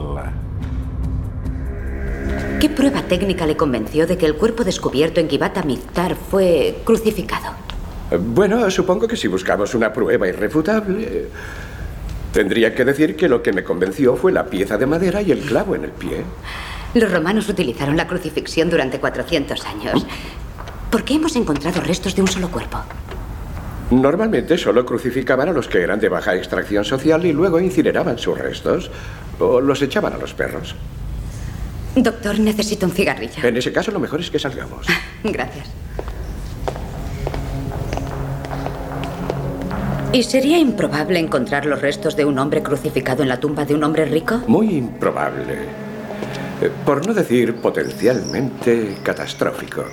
¿Qué 2.60 2.68
prueba 2.68 3.02
técnica 3.02 3.46
le 3.46 3.56
convenció 3.56 4.06
de 4.06 4.18
que 4.18 4.26
el 4.26 4.34
cuerpo 4.34 4.64
descubierto 4.64 5.20
en 5.20 5.28
Givat 5.28 5.58
Amiztar 5.58 6.16
fue 6.16 6.78
crucificado? 6.84 7.52
Bueno, 8.18 8.70
supongo 8.70 9.06
que 9.06 9.16
si 9.16 9.28
buscamos 9.28 9.74
una 9.74 9.92
prueba 9.92 10.26
irrefutable, 10.26 11.26
tendría 12.32 12.74
que 12.74 12.84
decir 12.84 13.16
que 13.16 13.28
lo 13.28 13.42
que 13.42 13.52
me 13.52 13.62
convenció 13.62 14.16
fue 14.16 14.32
la 14.32 14.46
pieza 14.46 14.78
de 14.78 14.86
madera 14.86 15.22
y 15.22 15.30
el 15.30 15.40
clavo 15.40 15.74
en 15.74 15.84
el 15.84 15.90
pie. 15.90 16.24
Los 16.94 17.12
romanos 17.12 17.48
utilizaron 17.48 17.96
la 17.96 18.06
crucifixión 18.06 18.70
durante 18.70 18.98
400 18.98 19.64
años. 19.66 20.06
¿Por 20.90 21.04
qué 21.04 21.14
hemos 21.14 21.36
encontrado 21.36 21.80
restos 21.82 22.16
de 22.16 22.22
un 22.22 22.28
solo 22.28 22.50
cuerpo? 22.50 22.78
Normalmente 23.90 24.58
solo 24.58 24.84
crucificaban 24.84 25.48
a 25.48 25.52
los 25.52 25.68
que 25.68 25.82
eran 25.82 26.00
de 26.00 26.08
baja 26.08 26.34
extracción 26.34 26.84
social 26.84 27.24
y 27.24 27.32
luego 27.32 27.60
incineraban 27.60 28.18
sus 28.18 28.38
restos 28.38 28.90
o 29.38 29.60
los 29.60 29.80
echaban 29.82 30.14
a 30.14 30.18
los 30.18 30.34
perros. 30.34 30.74
Doctor, 32.02 32.38
necesito 32.38 32.86
un 32.86 32.92
cigarrillo. 32.92 33.42
En 33.44 33.56
ese 33.56 33.72
caso, 33.72 33.90
lo 33.90 33.98
mejor 34.00 34.20
es 34.20 34.30
que 34.30 34.38
salgamos. 34.38 34.86
Gracias. 35.24 35.66
¿Y 40.12 40.22
sería 40.22 40.58
improbable 40.58 41.18
encontrar 41.18 41.66
los 41.66 41.80
restos 41.82 42.16
de 42.16 42.24
un 42.24 42.38
hombre 42.38 42.62
crucificado 42.62 43.22
en 43.22 43.28
la 43.28 43.40
tumba 43.40 43.64
de 43.64 43.74
un 43.74 43.84
hombre 43.84 44.04
rico? 44.06 44.40
Muy 44.46 44.76
improbable. 44.76 45.54
Eh, 46.62 46.70
Por 46.84 47.06
no 47.06 47.12
decir 47.12 47.56
potencialmente 47.56 48.96
catastrófico. 49.02 49.84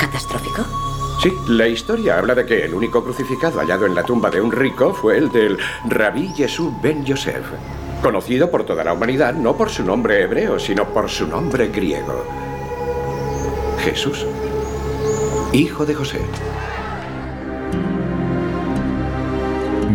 ¿Catastrófico? 0.00 0.64
Sí, 1.22 1.30
la 1.48 1.66
historia 1.66 2.18
habla 2.18 2.34
de 2.34 2.46
que 2.46 2.64
el 2.64 2.72
único 2.72 3.02
crucificado 3.02 3.58
hallado 3.58 3.84
en 3.86 3.94
la 3.94 4.04
tumba 4.04 4.30
de 4.30 4.40
un 4.40 4.52
rico 4.52 4.94
fue 4.94 5.18
el 5.18 5.30
del 5.32 5.58
Rabí 5.88 6.32
Yeshua 6.34 6.72
ben 6.80 7.04
Yosef, 7.04 7.44
conocido 8.02 8.50
por 8.50 8.64
toda 8.64 8.84
la 8.84 8.92
humanidad 8.92 9.34
no 9.34 9.56
por 9.56 9.70
su 9.70 9.84
nombre 9.84 10.22
hebreo, 10.22 10.58
sino 10.58 10.92
por 10.92 11.08
su 11.08 11.26
nombre 11.26 11.68
griego. 11.68 12.24
Jesús, 13.84 14.26
hijo 15.52 15.86
de 15.86 15.94
José. 15.94 16.20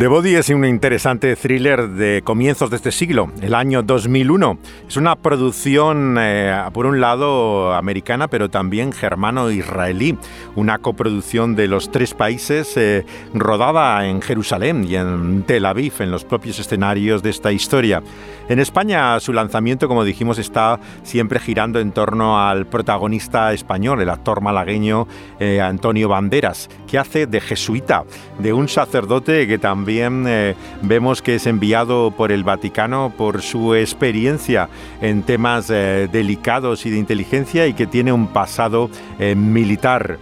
The 0.03 0.09
Body 0.09 0.35
es 0.35 0.49
un 0.49 0.65
interesante 0.65 1.33
thriller 1.37 1.87
de 1.87 2.23
comienzos 2.25 2.69
de 2.69 2.75
este 2.75 2.91
siglo, 2.91 3.31
el 3.41 3.55
año 3.55 3.83
2001. 3.83 4.59
Es 4.85 4.97
una 4.97 5.15
producción, 5.15 6.17
eh, 6.19 6.61
por 6.73 6.87
un 6.87 6.99
lado, 6.99 7.73
americana, 7.73 8.27
pero 8.27 8.49
también 8.49 8.91
germano-israelí. 8.91 10.17
Una 10.57 10.79
coproducción 10.79 11.55
de 11.55 11.69
los 11.69 11.89
tres 11.89 12.13
países 12.13 12.75
eh, 12.75 13.05
rodada 13.33 14.05
en 14.05 14.21
Jerusalén 14.21 14.83
y 14.83 14.97
en 14.97 15.43
Tel 15.43 15.65
Aviv, 15.65 15.93
en 15.99 16.11
los 16.11 16.25
propios 16.25 16.59
escenarios 16.59 17.23
de 17.23 17.29
esta 17.29 17.53
historia. 17.53 18.03
En 18.49 18.59
España, 18.59 19.17
su 19.21 19.31
lanzamiento, 19.31 19.87
como 19.87 20.03
dijimos, 20.03 20.37
está 20.37 20.81
siempre 21.03 21.39
girando 21.39 21.79
en 21.79 21.93
torno 21.93 22.45
al 22.45 22.65
protagonista 22.65 23.53
español, 23.53 24.01
el 24.01 24.09
actor 24.09 24.41
malagueño 24.41 25.07
eh, 25.39 25.61
Antonio 25.61 26.09
Banderas, 26.09 26.69
que 26.87 26.97
hace 26.97 27.25
de 27.25 27.39
jesuita, 27.39 28.03
de 28.39 28.51
un 28.51 28.67
sacerdote 28.67 29.47
que 29.47 29.57
también 29.57 29.92
eh, 30.01 30.55
vemos 30.81 31.21
que 31.21 31.35
es 31.35 31.47
enviado 31.47 32.11
por 32.11 32.31
el 32.31 32.43
Vaticano 32.43 33.13
por 33.15 33.41
su 33.41 33.75
experiencia 33.75 34.69
en 35.01 35.23
temas 35.23 35.69
eh, 35.69 36.09
delicados 36.11 36.85
y 36.85 36.89
de 36.89 36.97
inteligencia 36.97 37.67
y 37.67 37.73
que 37.73 37.87
tiene 37.87 38.11
un 38.11 38.27
pasado 38.27 38.89
eh, 39.19 39.35
militar. 39.35 40.17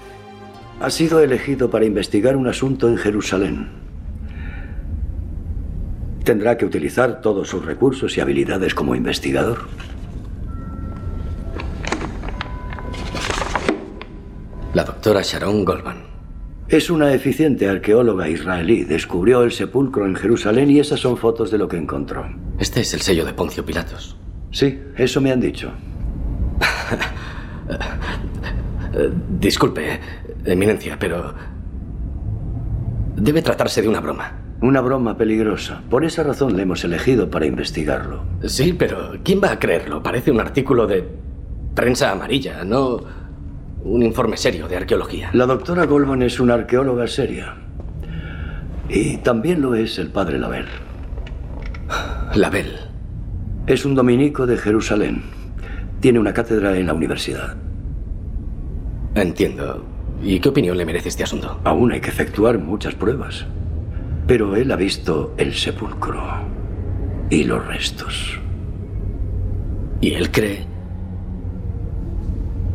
Ha 0.79 0.89
sido 0.89 1.19
elegido 1.19 1.69
para 1.69 1.85
investigar 1.85 2.35
un 2.35 2.47
asunto 2.47 2.89
en 2.89 2.97
Jerusalén. 2.97 3.69
Tendrá 6.23 6.57
que 6.57 6.65
utilizar 6.65 7.21
todos 7.21 7.49
sus 7.49 7.65
recursos 7.65 8.15
y 8.17 8.21
habilidades 8.21 8.73
como 8.73 8.95
investigador. 8.95 9.67
La 14.73 14.83
doctora 14.83 15.21
Sharon 15.21 15.65
Goldman. 15.65 16.10
Es 16.71 16.89
una 16.89 17.13
eficiente 17.13 17.67
arqueóloga 17.67 18.29
israelí. 18.29 18.85
Descubrió 18.85 19.43
el 19.43 19.51
sepulcro 19.51 20.05
en 20.05 20.15
Jerusalén 20.15 20.71
y 20.71 20.79
esas 20.79 21.01
son 21.01 21.17
fotos 21.17 21.51
de 21.51 21.57
lo 21.57 21.67
que 21.67 21.75
encontró. 21.75 22.25
Este 22.59 22.79
es 22.79 22.93
el 22.93 23.01
sello 23.01 23.25
de 23.25 23.33
Poncio 23.33 23.65
Pilatos. 23.65 24.15
Sí, 24.51 24.79
eso 24.95 25.19
me 25.19 25.33
han 25.33 25.41
dicho. 25.41 25.69
Disculpe, 29.37 29.99
Eminencia, 30.45 30.97
pero... 30.97 31.33
Debe 33.17 33.41
tratarse 33.41 33.81
de 33.81 33.89
una 33.89 33.99
broma. 33.99 34.31
Una 34.61 34.79
broma 34.79 35.17
peligrosa. 35.17 35.83
Por 35.89 36.05
esa 36.05 36.23
razón 36.23 36.55
le 36.55 36.63
hemos 36.63 36.85
elegido 36.85 37.29
para 37.29 37.47
investigarlo. 37.47 38.23
Sí, 38.45 38.71
pero 38.71 39.17
¿quién 39.25 39.41
va 39.43 39.51
a 39.51 39.59
creerlo? 39.59 40.01
Parece 40.01 40.31
un 40.31 40.39
artículo 40.39 40.87
de 40.87 41.05
prensa 41.75 42.11
amarilla, 42.11 42.63
no 42.63 43.01
un 43.83 44.03
informe 44.03 44.37
serio 44.37 44.67
de 44.67 44.77
arqueología. 44.77 45.29
La 45.33 45.45
doctora 45.45 45.85
Goldman 45.85 46.21
es 46.21 46.39
una 46.39 46.53
arqueóloga 46.53 47.07
seria. 47.07 47.55
Y 48.89 49.17
también 49.17 49.61
lo 49.61 49.75
es 49.75 49.97
el 49.99 50.09
padre 50.09 50.37
Label. 50.37 50.65
Label. 52.35 52.77
Es 53.67 53.85
un 53.85 53.95
dominico 53.95 54.45
de 54.45 54.57
Jerusalén. 54.57 55.23
Tiene 55.99 56.19
una 56.19 56.33
cátedra 56.33 56.77
en 56.77 56.87
la 56.87 56.93
universidad. 56.93 57.55
Entiendo. 59.15 59.85
¿Y 60.23 60.39
qué 60.39 60.49
opinión 60.49 60.77
le 60.77 60.85
merece 60.85 61.09
este 61.09 61.23
asunto? 61.23 61.59
Aún 61.63 61.91
hay 61.91 62.01
que 62.01 62.09
efectuar 62.09 62.59
muchas 62.59 62.95
pruebas. 62.95 63.45
Pero 64.27 64.55
él 64.55 64.71
ha 64.71 64.75
visto 64.75 65.33
el 65.37 65.53
sepulcro 65.53 66.21
y 67.29 67.43
los 67.43 67.65
restos. 67.65 68.39
¿Y 69.99 70.13
él 70.13 70.31
cree 70.31 70.70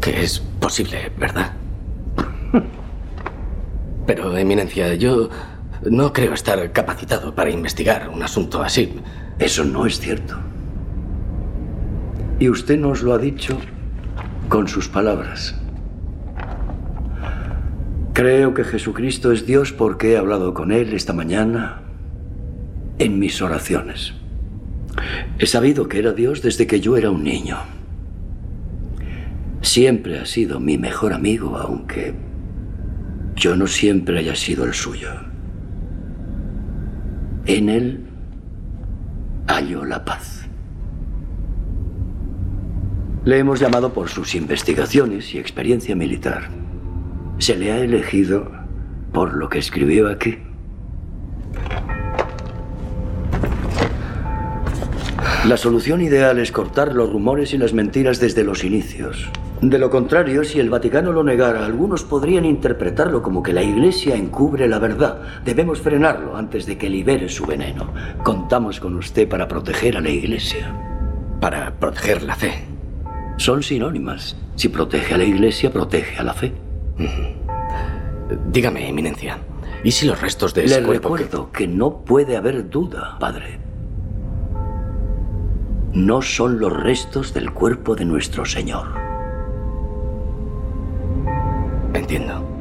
es 0.07 0.41
posible, 0.61 1.11
verdad? 1.19 1.53
Pero, 4.07 4.37
Eminencia, 4.37 4.95
yo 4.95 5.29
no 5.91 6.13
creo 6.13 6.35
estar 6.35 6.73
capacitado 6.73 7.35
para 7.35 7.51
investigar 7.51 8.09
un 8.09 8.23
asunto 8.23 8.63
así. 8.63 8.95
Eso 9.39 9.65
no 9.65 9.87
es 9.87 9.99
cierto. 9.99 10.37
Y 12.39 12.49
usted 12.49 12.79
nos 12.79 13.03
lo 13.03 13.15
ha 13.15 13.19
dicho 13.19 13.59
con 14.49 14.69
sus 14.69 14.89
palabras. 14.89 15.55
Creo 18.13 18.55
que 18.55 18.65
Jesucristo 18.65 19.33
es 19.33 19.45
Dios 19.45 19.73
porque 19.73 20.13
he 20.13 20.17
hablado 20.17 20.55
con 20.55 20.73
Él 20.73 20.95
esta 20.95 21.13
mañana 21.13 21.83
en 22.99 23.19
mis 23.19 23.43
oraciones. 23.43 24.15
He 25.39 25.47
sabido 25.47 25.89
que 25.89 25.99
era 25.99 26.13
Dios 26.13 26.41
desde 26.41 26.67
que 26.67 26.81
yo 26.81 26.97
era 26.97 27.11
un 27.11 27.25
niño. 27.25 27.59
Siempre 29.67 30.21
ha 30.21 30.25
sido 30.25 30.61
mi 30.61 30.79
mejor 30.79 31.13
amigo, 31.13 31.57
aunque 31.59 32.15
yo 33.35 33.57
no 33.57 33.67
siempre 33.67 34.21
haya 34.21 34.37
sido 34.37 34.65
el 34.65 34.73
suyo. 34.73 35.09
En 37.47 37.69
Él 37.69 38.07
hallo 39.49 39.85
la 39.85 40.05
paz. 40.05 40.47
Le 43.25 43.41
hemos 43.41 43.59
llamado 43.59 43.93
por 43.93 44.09
sus 44.09 44.37
investigaciones 44.37 45.35
y 45.35 45.39
experiencia 45.39 45.97
militar. 45.97 46.49
Se 47.39 47.57
le 47.57 47.73
ha 47.73 47.79
elegido 47.81 48.49
por 49.13 49.35
lo 49.35 49.49
que 49.49 49.59
escribió 49.59 50.09
aquí. 50.09 50.39
La 55.45 55.57
solución 55.57 56.03
ideal 56.03 56.39
es 56.39 56.53
cortar 56.53 56.95
los 56.95 57.13
rumores 57.13 57.53
y 57.53 57.59
las 57.59 57.73
mentiras 57.73 58.21
desde 58.21 58.45
los 58.45 58.63
inicios. 58.63 59.29
De 59.63 59.79
lo 59.79 59.89
contrario, 59.89 60.45
si 60.45 60.61
el 60.61 60.69
Vaticano 60.69 61.13
lo 61.13 61.25
negara, 61.25 61.65
algunos 61.65 62.05
podrían 62.05 62.45
interpretarlo 62.45 63.23
como 63.23 63.43
que 63.43 63.55
la 63.55 63.63
Iglesia 63.63 64.15
encubre 64.15 64.69
la 64.69 64.79
verdad. 64.79 65.23
Debemos 65.45 65.81
frenarlo 65.81 66.37
antes 66.37 66.67
de 66.67 66.77
que 66.77 66.91
libere 66.91 67.29
su 67.31 67.47
veneno. 67.47 67.93
Contamos 68.23 68.81
con 68.81 68.97
usted 68.97 69.27
para 69.29 69.49
proteger 69.49 69.97
a 69.97 70.01
la 70.03 70.11
Iglesia. 70.11 70.75
Para 71.41 71.73
proteger 71.75 72.23
la 72.23 72.37
fe. 72.37 72.65
Son 73.39 73.63
sinónimas. 73.63 74.37
Si 74.57 74.69
protege 74.69 75.15
a 75.15 75.19
la 75.19 75.25
Iglesia, 75.25 75.73
protege 75.73 76.19
a 76.19 76.23
la 76.23 76.35
fe. 76.35 76.53
Dígame, 78.51 78.89
Eminencia, 78.89 79.39
¿y 79.83 79.91
si 79.91 80.07
los 80.07 80.21
restos 80.21 80.53
de 80.53 80.65
ese 80.65 80.81
Le 80.81 80.87
cuerpo 80.87 81.17
recuerdo 81.17 81.53
que 81.53 81.67
no 81.67 82.05
puede 82.05 82.37
haber 82.37 82.69
duda, 82.69 83.17
padre. 83.19 83.59
No 85.93 86.21
son 86.21 86.59
los 86.59 86.73
restos 86.75 87.33
del 87.33 87.53
cuerpo 87.53 87.95
de 87.95 88.05
nuestro 88.05 88.45
Señor. 88.45 89.06
Entiendo. 91.97 92.57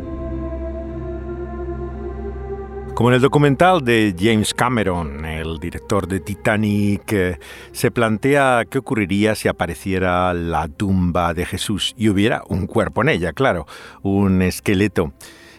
Como 2.94 3.10
en 3.10 3.16
el 3.16 3.22
documental 3.22 3.84
de 3.84 4.16
James 4.18 4.54
Cameron, 4.54 5.26
el 5.26 5.60
director 5.60 6.08
de 6.08 6.22
Titanic, 6.22 7.12
eh, 7.12 7.40
se 7.74 7.92
plantea 7.92 8.64
qué 8.70 8.78
ocurriría 8.78 9.36
si 9.36 9.50
apareciera 9.50 10.34
la 10.34 10.70
tumba 10.70 11.34
de 11.34 11.46
Jesús 11.46 11.94
y 11.98 12.08
hubiera 12.08 12.44
un 12.48 12.68
cuerpo 12.68 13.02
en 13.02 13.10
ella, 13.10 13.34
claro, 13.34 13.68
un 14.02 14.42
esqueleto. 14.42 15.12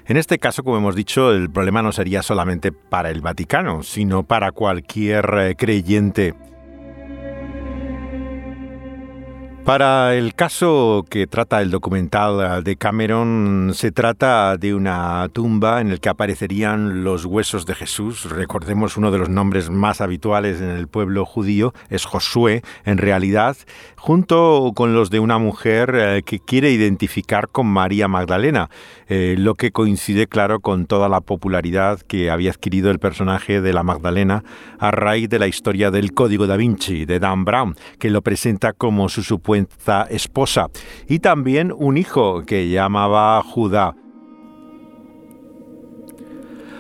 En 0.06 0.16
este 0.16 0.38
caso, 0.38 0.64
como 0.64 0.78
hemos 0.78 0.96
dicho, 0.96 1.30
el 1.30 1.50
problema 1.50 1.82
no 1.82 1.92
sería 1.92 2.22
solamente 2.22 2.72
para 2.72 3.10
el 3.10 3.20
Vaticano, 3.20 3.82
sino 3.82 4.22
para 4.22 4.52
cualquier 4.52 5.28
eh, 5.36 5.54
creyente. 5.54 6.34
Para 9.66 10.14
el 10.14 10.36
caso 10.36 11.04
que 11.10 11.26
trata 11.26 11.60
el 11.60 11.72
documental 11.72 12.62
de 12.62 12.76
Cameron, 12.76 13.72
se 13.74 13.90
trata 13.90 14.56
de 14.56 14.72
una 14.72 15.28
tumba 15.32 15.80
en 15.80 15.90
la 15.90 15.96
que 15.96 16.08
aparecerían 16.08 17.02
los 17.02 17.24
huesos 17.24 17.66
de 17.66 17.74
Jesús. 17.74 18.30
Recordemos 18.30 18.96
uno 18.96 19.10
de 19.10 19.18
los 19.18 19.28
nombres 19.28 19.68
más 19.68 20.00
habituales 20.00 20.60
en 20.60 20.68
el 20.68 20.86
pueblo 20.86 21.24
judío, 21.24 21.74
es 21.90 22.04
Josué, 22.04 22.62
en 22.84 22.98
realidad, 22.98 23.56
junto 23.96 24.70
con 24.76 24.94
los 24.94 25.10
de 25.10 25.18
una 25.18 25.38
mujer 25.38 25.96
eh, 25.96 26.22
que 26.24 26.38
quiere 26.38 26.70
identificar 26.70 27.48
con 27.48 27.66
María 27.66 28.06
Magdalena, 28.06 28.70
eh, 29.08 29.34
lo 29.36 29.56
que 29.56 29.72
coincide, 29.72 30.28
claro, 30.28 30.60
con 30.60 30.86
toda 30.86 31.08
la 31.08 31.20
popularidad 31.20 31.98
que 32.02 32.30
había 32.30 32.52
adquirido 32.52 32.92
el 32.92 33.00
personaje 33.00 33.60
de 33.60 33.72
la 33.72 33.82
Magdalena 33.82 34.44
a 34.78 34.92
raíz 34.92 35.28
de 35.28 35.40
la 35.40 35.48
historia 35.48 35.90
del 35.90 36.12
Código 36.14 36.46
da 36.46 36.56
Vinci 36.56 37.04
de 37.04 37.18
Dan 37.18 37.44
Brown, 37.44 37.74
que 37.98 38.10
lo 38.10 38.22
presenta 38.22 38.72
como 38.72 39.08
su 39.08 39.24
esposa, 40.10 40.68
y 41.08 41.18
también 41.20 41.72
un 41.76 41.96
hijo 41.96 42.44
que 42.44 42.68
llamaba 42.68 43.42
Judá. 43.42 43.94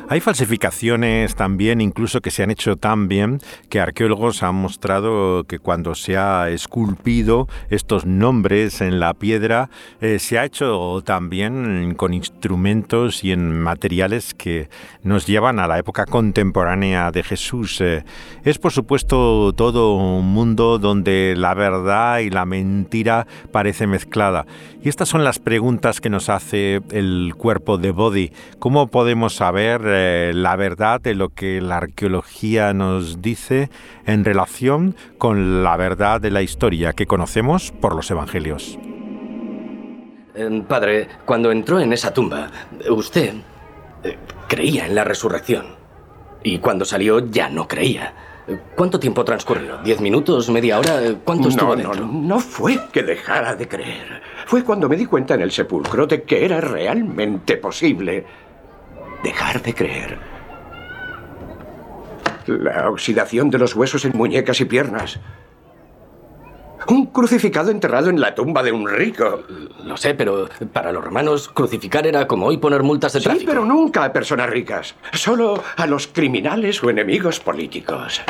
Hay 0.08 0.20
falsificaciones 0.20 1.34
también, 1.34 1.80
incluso 1.80 2.20
que 2.20 2.30
se 2.30 2.44
han 2.44 2.52
hecho 2.52 2.76
tan 2.76 3.08
bien, 3.08 3.40
que 3.68 3.80
arqueólogos 3.80 4.44
han 4.44 4.54
mostrado 4.54 5.42
que 5.42 5.58
cuando 5.58 5.96
se 5.96 6.16
ha 6.16 6.48
esculpido 6.48 7.48
estos 7.70 8.06
nombres 8.06 8.80
en 8.82 9.00
la 9.00 9.14
piedra, 9.14 9.68
eh, 10.00 10.20
se 10.20 10.38
ha 10.38 10.44
hecho 10.44 11.02
también 11.04 11.94
con 11.96 12.14
instrumentos 12.14 13.24
y 13.24 13.32
en 13.32 13.60
materiales 13.60 14.32
que 14.32 14.68
nos 15.02 15.26
llevan 15.26 15.58
a 15.58 15.66
la 15.66 15.80
época 15.80 16.06
contemporánea 16.06 17.10
de 17.10 17.24
Jesús. 17.24 17.80
Eh, 17.80 18.04
es 18.44 18.58
por 18.58 18.70
supuesto 18.70 19.52
todo 19.54 19.96
un 19.96 20.32
mundo 20.32 20.78
donde 20.78 21.34
la 21.36 21.54
verdad 21.54 22.20
y 22.20 22.30
la 22.30 22.46
mentira 22.46 23.26
parece 23.50 23.88
mezclada. 23.88 24.46
Y 24.84 24.88
estas 24.88 25.08
son 25.08 25.24
las 25.24 25.40
preguntas 25.40 26.00
que 26.00 26.10
nos 26.10 26.28
hace 26.28 26.80
el 26.92 27.34
cuerpo 27.36 27.76
de 27.76 27.90
Body. 27.90 28.30
¿Cómo 28.60 28.86
podemos 28.86 29.34
saber 29.34 29.95
eh, 29.96 30.32
la 30.34 30.54
verdad 30.56 31.00
de 31.00 31.14
lo 31.14 31.30
que 31.30 31.60
la 31.60 31.78
arqueología 31.78 32.72
nos 32.74 33.22
dice 33.22 33.70
en 34.04 34.24
relación 34.24 34.94
con 35.18 35.62
la 35.62 35.76
verdad 35.76 36.20
de 36.20 36.30
la 36.30 36.42
historia 36.42 36.92
que 36.92 37.06
conocemos 37.06 37.72
por 37.72 37.96
los 37.96 38.10
evangelios? 38.10 38.78
Eh, 40.34 40.62
padre, 40.68 41.08
cuando 41.24 41.50
entró 41.50 41.80
en 41.80 41.92
esa 41.92 42.12
tumba, 42.12 42.50
usted 42.90 43.34
eh, 44.04 44.18
creía 44.48 44.86
en 44.86 44.94
la 44.94 45.04
resurrección. 45.04 45.66
Y 46.42 46.58
cuando 46.58 46.84
salió 46.84 47.30
ya 47.30 47.48
no 47.48 47.66
creía. 47.66 48.14
¿Cuánto 48.76 49.00
tiempo 49.00 49.24
transcurrió? 49.24 49.78
¿Diez 49.78 50.00
minutos? 50.00 50.48
¿Media 50.50 50.78
hora? 50.78 51.00
¿Cuánto 51.24 51.48
estuvo 51.48 51.74
no, 51.74 51.76
dentro? 51.76 52.06
No, 52.06 52.12
no 52.12 52.38
fue 52.38 52.78
que 52.92 53.02
dejara 53.02 53.56
de 53.56 53.66
creer. 53.66 54.22
Fue 54.46 54.62
cuando 54.62 54.88
me 54.88 54.96
di 54.96 55.06
cuenta 55.06 55.34
en 55.34 55.40
el 55.40 55.50
sepulcro 55.50 56.06
de 56.06 56.22
que 56.22 56.44
era 56.44 56.60
realmente 56.60 57.56
posible 57.56 58.24
dejar 59.22 59.62
de 59.62 59.74
creer. 59.74 60.18
La 62.46 62.88
oxidación 62.88 63.50
de 63.50 63.58
los 63.58 63.74
huesos 63.74 64.04
en 64.04 64.16
muñecas 64.16 64.60
y 64.60 64.64
piernas. 64.64 65.18
Un 66.88 67.06
crucificado 67.06 67.72
enterrado 67.72 68.10
en 68.10 68.20
la 68.20 68.34
tumba 68.34 68.62
de 68.62 68.70
un 68.70 68.88
rico. 68.88 69.42
Lo 69.84 69.96
sé, 69.96 70.14
pero 70.14 70.48
para 70.72 70.92
los 70.92 71.04
romanos 71.04 71.48
crucificar 71.48 72.06
era 72.06 72.28
como 72.28 72.46
hoy 72.46 72.58
poner 72.58 72.84
multas 72.84 73.12
de 73.12 73.20
Sí, 73.20 73.42
pero 73.44 73.64
nunca 73.64 74.04
a 74.04 74.12
personas 74.12 74.48
ricas. 74.48 74.94
Solo 75.12 75.62
a 75.76 75.86
los 75.86 76.06
criminales 76.06 76.82
o 76.84 76.90
enemigos 76.90 77.40
políticos. 77.40 78.22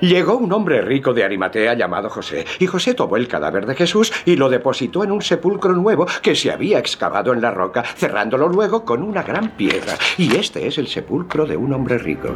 Llegó 0.00 0.36
un 0.36 0.52
hombre 0.52 0.80
rico 0.80 1.12
de 1.12 1.24
Arimatea 1.24 1.74
llamado 1.74 2.08
José, 2.08 2.46
y 2.58 2.66
José 2.66 2.94
tomó 2.94 3.16
el 3.16 3.28
cadáver 3.28 3.66
de 3.66 3.74
Jesús 3.74 4.12
y 4.24 4.36
lo 4.36 4.48
depositó 4.48 5.04
en 5.04 5.12
un 5.12 5.20
sepulcro 5.20 5.74
nuevo 5.74 6.06
que 6.22 6.34
se 6.34 6.50
había 6.50 6.78
excavado 6.78 7.34
en 7.34 7.42
la 7.42 7.50
roca, 7.50 7.82
cerrándolo 7.82 8.48
luego 8.48 8.84
con 8.84 9.02
una 9.02 9.22
gran 9.22 9.50
piedra. 9.50 9.98
Y 10.16 10.36
este 10.36 10.66
es 10.66 10.78
el 10.78 10.88
sepulcro 10.88 11.44
de 11.44 11.56
un 11.56 11.74
hombre 11.74 11.98
rico. 11.98 12.34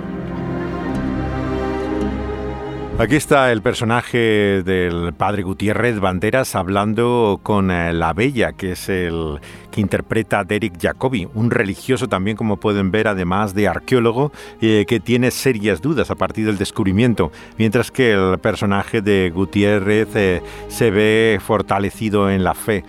Aquí 2.96 3.16
está 3.16 3.50
el 3.50 3.60
personaje 3.60 4.62
del 4.62 5.12
padre 5.14 5.42
Gutiérrez 5.42 5.98
Banderas 5.98 6.54
hablando 6.54 7.40
con 7.42 7.72
eh, 7.72 7.92
la 7.92 8.12
Bella, 8.12 8.52
que 8.52 8.72
es 8.72 8.88
el 8.88 9.40
que 9.72 9.80
interpreta 9.80 10.44
Derek 10.44 10.80
Jacobi, 10.80 11.26
un 11.34 11.50
religioso 11.50 12.08
también, 12.08 12.36
como 12.36 12.56
pueden 12.58 12.92
ver, 12.92 13.08
además 13.08 13.52
de 13.52 13.66
arqueólogo, 13.66 14.30
eh, 14.60 14.84
que 14.86 15.00
tiene 15.00 15.32
serias 15.32 15.82
dudas 15.82 16.12
a 16.12 16.14
partir 16.14 16.46
del 16.46 16.56
descubrimiento, 16.56 17.32
mientras 17.58 17.90
que 17.90 18.12
el 18.12 18.38
personaje 18.38 19.02
de 19.02 19.32
Gutiérrez 19.34 20.14
eh, 20.14 20.40
se 20.68 20.90
ve 20.92 21.40
fortalecido 21.44 22.30
en 22.30 22.44
la 22.44 22.54
fe. 22.54 22.84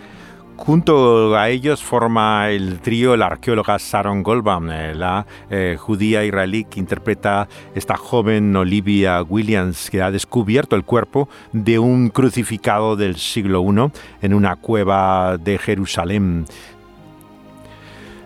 Junto 0.58 1.36
a 1.36 1.50
ellos 1.50 1.84
forma 1.84 2.50
el 2.50 2.80
trío 2.80 3.18
la 3.18 3.28
arqueóloga 3.28 3.78
Sharon 3.78 4.24
Goldbaum, 4.24 4.72
eh, 4.72 4.96
la 4.96 5.26
eh, 5.50 5.76
judía 5.78 6.24
israelí 6.24 6.64
que 6.64 6.80
interpreta 6.80 7.48
esta 7.76 7.98
joven 7.98 8.56
Olivia 8.56 9.22
Williams, 9.22 9.90
que 9.90 10.02
ha 10.02 10.12
descubierto 10.12 10.76
el 10.76 10.84
cuerpo 10.84 11.28
de 11.52 11.78
un 11.78 12.10
crucificado 12.10 12.96
del 12.96 13.18
siglo 13.18 13.64
I 13.64 13.92
en 14.22 14.34
una 14.34 14.56
cueva 14.56 15.38
de 15.38 15.58
Jerusalén. 15.58 16.46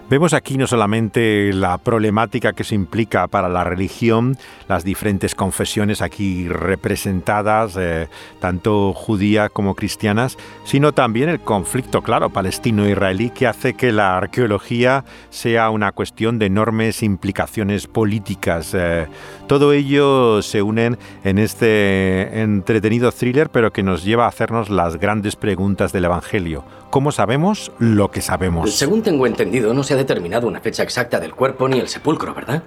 Vemos 0.10 0.34
aquí 0.34 0.58
no 0.58 0.66
solamente 0.66 1.54
la 1.54 1.78
problemática 1.78 2.54
que 2.54 2.64
se 2.64 2.74
implica 2.74 3.28
para 3.28 3.48
la 3.48 3.64
religión, 3.64 4.40
las 4.68 4.84
diferentes 4.84 5.36
confesiones 5.36 6.02
aquí 6.02 6.48
representadas, 6.48 7.78
eh, 7.78 8.08
tanto 8.40 8.94
judía 8.94 9.50
como 9.50 9.76
cristianas, 9.76 10.36
sino 10.64 10.94
también 10.94 11.30
el 11.30 11.40
conflicto, 11.42 12.02
claro, 12.02 12.32
palestino-israelí, 12.32 13.30
que 13.30 13.46
hace 13.46 13.76
que 13.76 13.92
la 13.92 14.18
arqueología 14.18 15.06
sea 15.30 15.70
una 15.70 15.92
cuestión 15.92 16.40
de 16.40 16.48
enormes 16.48 17.04
implicaciones 17.04 17.86
políticas. 17.86 18.74
Eh, 18.74 19.06
todo 19.46 19.74
ello 19.74 20.42
se 20.42 20.64
unen 20.64 20.98
en 21.24 21.38
este 21.38 22.42
entretenido 22.42 23.12
thriller, 23.12 23.52
pero 23.52 23.72
que 23.72 23.84
nos 23.84 24.04
lleva 24.04 24.26
a 24.26 24.30
hacernos 24.30 24.72
las 24.72 25.00
grandes 25.00 25.36
preguntas 25.36 25.94
del 25.94 26.06
Evangelio. 26.06 26.79
¿Cómo 26.90 27.12
sabemos 27.12 27.72
lo 27.78 28.10
que 28.10 28.22
sabemos? 28.22 28.74
Según 28.74 29.04
tengo 29.04 29.28
entendido, 29.28 29.74
no 29.74 29.84
se 29.84 29.94
ha 29.94 29.98
determinado 29.98 30.48
una 30.48 30.60
fecha 30.60 30.82
exacta 30.84 31.20
del 31.20 31.36
cuerpo 31.36 31.68
ni 31.68 31.80
el 31.80 31.88
sepulcro, 31.88 32.34
¿verdad? 32.34 32.64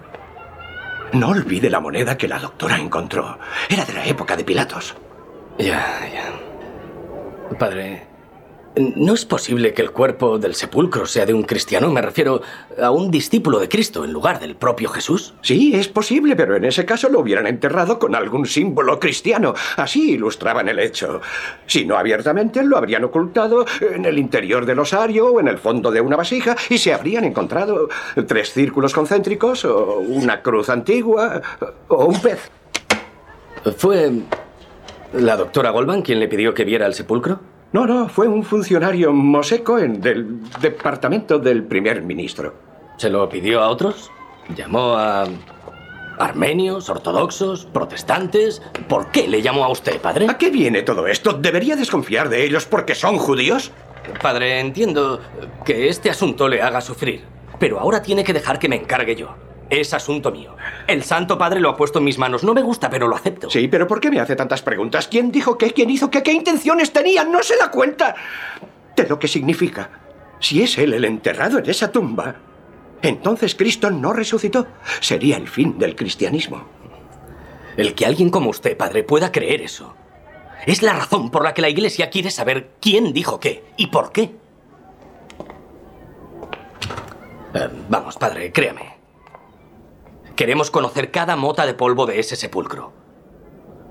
No 1.13 1.31
olvide 1.31 1.69
la 1.69 1.81
moneda 1.81 2.17
que 2.17 2.29
la 2.29 2.39
doctora 2.39 2.79
encontró. 2.79 3.39
Era 3.69 3.85
de 3.85 3.93
la 3.93 4.07
época 4.07 4.37
de 4.37 4.45
Pilatos. 4.45 4.95
Ya, 5.59 6.09
ya. 6.13 7.59
Padre, 7.59 8.07
¿no 8.77 9.15
es 9.15 9.25
posible 9.25 9.75
que 9.75 9.83
el 9.83 9.91
cuerpo 9.91 10.39
del 10.39 10.55
sepulcro 10.55 11.07
sea 11.07 11.27
de 11.27 11.35
un 11.35 11.43
cristiano? 11.43 11.91
Me 11.91 12.01
refiero 12.01 12.41
a 12.81 12.91
un 12.91 13.11
discípulo 13.11 13.59
de 13.59 13.69
Cristo 13.69 14.05
en 14.05 14.13
lugar 14.13 14.41
del 14.41 14.57
propio 14.57 14.89
Jesús. 14.89 15.35
Sí, 15.43 15.75
es 15.75 15.89
posible, 15.89 16.37
pero 16.37 16.57
en 16.57 16.65
ese 16.65 16.85
caso 16.85 17.09
lo 17.09 17.21
hubieran 17.21 17.47
enterrado 17.47 17.99
con 17.99 18.15
algún 18.15 18.47
símbolo 18.47 18.99
cristiano. 18.99 19.55
Así 19.77 20.13
ilustraban 20.13 20.69
el 20.69 20.79
hecho. 20.79 21.21
Si 21.67 21.85
no 21.85 21.97
abiertamente, 21.97 22.63
lo 22.63 22.77
habrían 22.77 23.05
ocultado 23.05 23.67
en 23.81 24.05
el 24.05 24.19
interior 24.19 24.65
del 24.65 24.79
osario 24.79 25.27
o 25.27 25.41
en 25.41 25.49
el 25.49 25.59
fondo 25.59 25.91
de 25.91 26.01
una 26.01 26.17
vasija 26.17 26.57
y 26.71 26.79
se 26.79 26.93
habrían 26.93 27.25
encontrado 27.25 27.89
tres 28.27 28.53
círculos 28.53 28.95
concéntricos 28.95 29.65
o 29.65 29.99
una 29.99 30.43
cruz 30.43 30.69
antigua 30.69 31.43
o 31.89 32.07
un 32.07 32.21
pez. 32.21 32.51
¿Fue 33.77 34.11
la 35.13 35.37
doctora 35.37 35.71
Goldman 35.71 36.03
quien 36.03 36.19
le 36.19 36.29
pidió 36.29 36.55
que 36.55 36.65
viera 36.65 36.87
el 36.87 36.95
sepulcro? 36.95 37.52
No, 37.73 37.87
no, 37.87 38.07
fue 38.07 38.29
un 38.29 38.45
funcionario 38.45 39.15
moseco 39.15 39.79
en 39.79 40.01
del 40.03 40.41
departamento 40.61 41.39
del 41.39 41.65
primer 41.65 42.03
ministro. 42.03 42.53
¿Se 42.99 43.09
lo 43.09 43.27
pidió 43.31 43.63
a 43.63 43.69
otros? 43.71 44.11
¿Llamó 44.55 44.95
a 44.95 45.27
armenios, 46.19 46.91
ortodoxos, 46.91 47.65
protestantes? 47.65 48.61
¿Por 48.89 49.11
qué 49.11 49.27
le 49.27 49.41
llamó 49.41 49.65
a 49.65 49.71
usted, 49.71 49.99
padre? 50.03 50.27
¿A 50.29 50.37
qué 50.37 50.51
viene 50.51 50.83
todo 50.83 51.07
esto? 51.07 51.33
¿Debería 51.33 51.75
desconfiar 51.75 52.29
de 52.29 52.45
ellos 52.45 52.67
porque 52.67 52.95
son 52.95 53.17
judíos? 53.17 53.73
Padre, 54.21 54.61
entiendo 54.61 55.21
que 55.65 55.89
este 55.89 56.11
asunto 56.11 56.49
le 56.49 56.61
haga 56.61 56.83
sufrir, 56.83 57.25
pero 57.59 57.81
ahora 57.81 58.03
tiene 58.03 58.23
que 58.23 58.35
dejar 58.35 58.59
que 58.59 58.69
me 58.69 58.77
encargue 58.77 59.17
yo. 59.17 59.35
Es 59.73 59.95
asunto 59.95 60.31
mío. 60.31 60.55
El 60.87 61.03
Santo 61.03 61.39
Padre 61.39 61.59
lo 61.59 61.71
ha 61.71 61.77
puesto 61.79 61.99
en 61.99 62.05
mis 62.05 62.19
manos. 62.19 62.45
No 62.45 62.53
me 62.53 62.61
gusta, 62.61 62.91
pero 62.91 63.09
lo 63.09 63.17
acepto. 63.17 63.49
Sí, 63.49 63.69
pero 63.69 63.87
¿por 63.87 64.01
qué 64.01 64.11
me 64.11 64.21
hace 64.21 64.37
tantas 64.37 64.61
preguntas? 64.61 65.09
¿Quién 65.09 65.33
dijo 65.33 65.57
qué? 65.57 65.73
¿Quién 65.73 65.89
hizo 65.89 66.11
qué? 66.11 66.23
¿Qué 66.23 66.31
intenciones 66.31 66.93
tenía? 66.93 67.25
¿No 67.25 67.43
se 67.43 67.57
da 67.57 67.71
cuenta 67.71 68.15
de 68.95 69.09
lo 69.09 69.19
que 69.19 69.29
significa? 69.29 69.89
Si 70.41 70.63
es 70.63 70.77
él 70.77 70.93
el 70.93 71.07
enterrado 71.07 71.59
en 71.59 71.71
esa 71.71 71.91
tumba, 71.91 72.37
entonces 73.01 73.55
Cristo 73.55 73.91
no 73.91 74.13
resucitó. 74.13 74.67
Sería 75.01 75.39
el 75.39 75.49
fin 75.49 75.79
del 75.79 75.97
cristianismo. 75.97 76.67
El 77.79 77.95
que 77.95 78.05
alguien 78.05 78.29
como 78.29 78.51
usted, 78.51 78.77
padre, 78.77 79.05
pueda 79.05 79.33
creer 79.33 79.63
eso. 79.63 79.95
Es 80.67 80.83
la 80.83 80.93
razón 80.93 81.31
por 81.31 81.45
la 81.45 81.55
que 81.55 81.63
la 81.63 81.71
Iglesia 81.71 82.11
quiere 82.11 82.31
saber 82.31 82.73
quién 82.79 83.15
dijo 83.15 83.41
qué 83.41 83.65
y 83.79 83.87
por 83.87 84.13
qué. 84.13 84.37
Eh, 87.55 87.69
vamos, 87.89 88.19
padre, 88.19 88.53
créame. 88.53 88.92
Queremos 90.37 90.71
conocer 90.71 91.11
cada 91.11 91.37
mota 91.37 91.67
de 91.67 91.75
polvo 91.75 92.07
de 92.07 92.19
ese 92.21 92.37
sepulcro. 92.37 92.93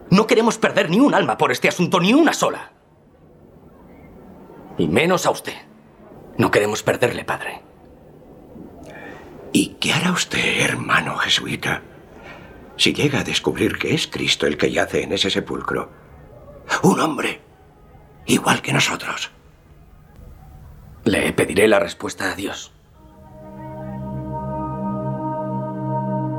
No 0.09 0.27
queremos 0.27 0.57
perder 0.57 0.89
ni 0.89 0.99
un 0.99 1.13
alma 1.13 1.37
por 1.37 1.51
este 1.51 1.67
asunto, 1.67 1.99
ni 1.99 2.13
una 2.13 2.33
sola. 2.33 2.73
Y 4.77 4.87
menos 4.87 5.25
a 5.25 5.31
usted. 5.31 5.53
No 6.37 6.51
queremos 6.51 6.83
perderle, 6.83 7.23
padre. 7.23 7.61
¿Y 9.53 9.75
qué 9.79 9.93
hará 9.93 10.11
usted, 10.11 10.61
hermano 10.61 11.17
jesuita, 11.17 11.81
si 12.77 12.93
llega 12.93 13.19
a 13.19 13.23
descubrir 13.23 13.77
que 13.77 13.93
es 13.93 14.07
Cristo 14.07 14.47
el 14.47 14.57
que 14.57 14.71
yace 14.71 15.03
en 15.03 15.13
ese 15.13 15.29
sepulcro? 15.29 15.91
Un 16.83 16.99
hombre, 16.99 17.41
igual 18.25 18.61
que 18.61 18.73
nosotros. 18.73 19.31
Le 21.03 21.33
pediré 21.33 21.67
la 21.67 21.79
respuesta 21.79 22.31
a 22.31 22.35
Dios. 22.35 22.71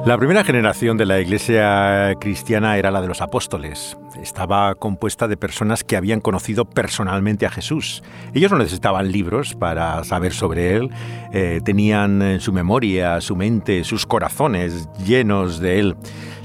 La 0.04 0.18
primera 0.18 0.42
generación 0.42 0.96
de 0.96 1.06
la 1.06 1.20
iglesia 1.20 2.16
cristiana 2.18 2.76
era 2.76 2.90
la 2.90 3.00
de 3.00 3.06
los 3.06 3.20
apóstoles. 3.20 3.96
Estaba 4.20 4.74
compuesta 4.74 5.28
de 5.28 5.36
personas 5.36 5.84
que 5.84 5.96
habían 5.96 6.20
conocido 6.20 6.64
personalmente 6.64 7.46
a 7.46 7.50
Jesús. 7.50 8.02
Ellos 8.34 8.50
no 8.50 8.58
necesitaban 8.58 9.12
libros 9.12 9.54
para 9.54 10.02
saber 10.02 10.32
sobre 10.32 10.74
él, 10.74 10.90
eh, 11.32 11.60
tenían 11.64 12.20
en 12.20 12.40
su 12.40 12.52
memoria, 12.52 13.20
su 13.20 13.36
mente, 13.36 13.84
sus 13.84 14.04
corazones 14.04 14.88
llenos 15.06 15.60
de 15.60 15.78
él. 15.78 15.96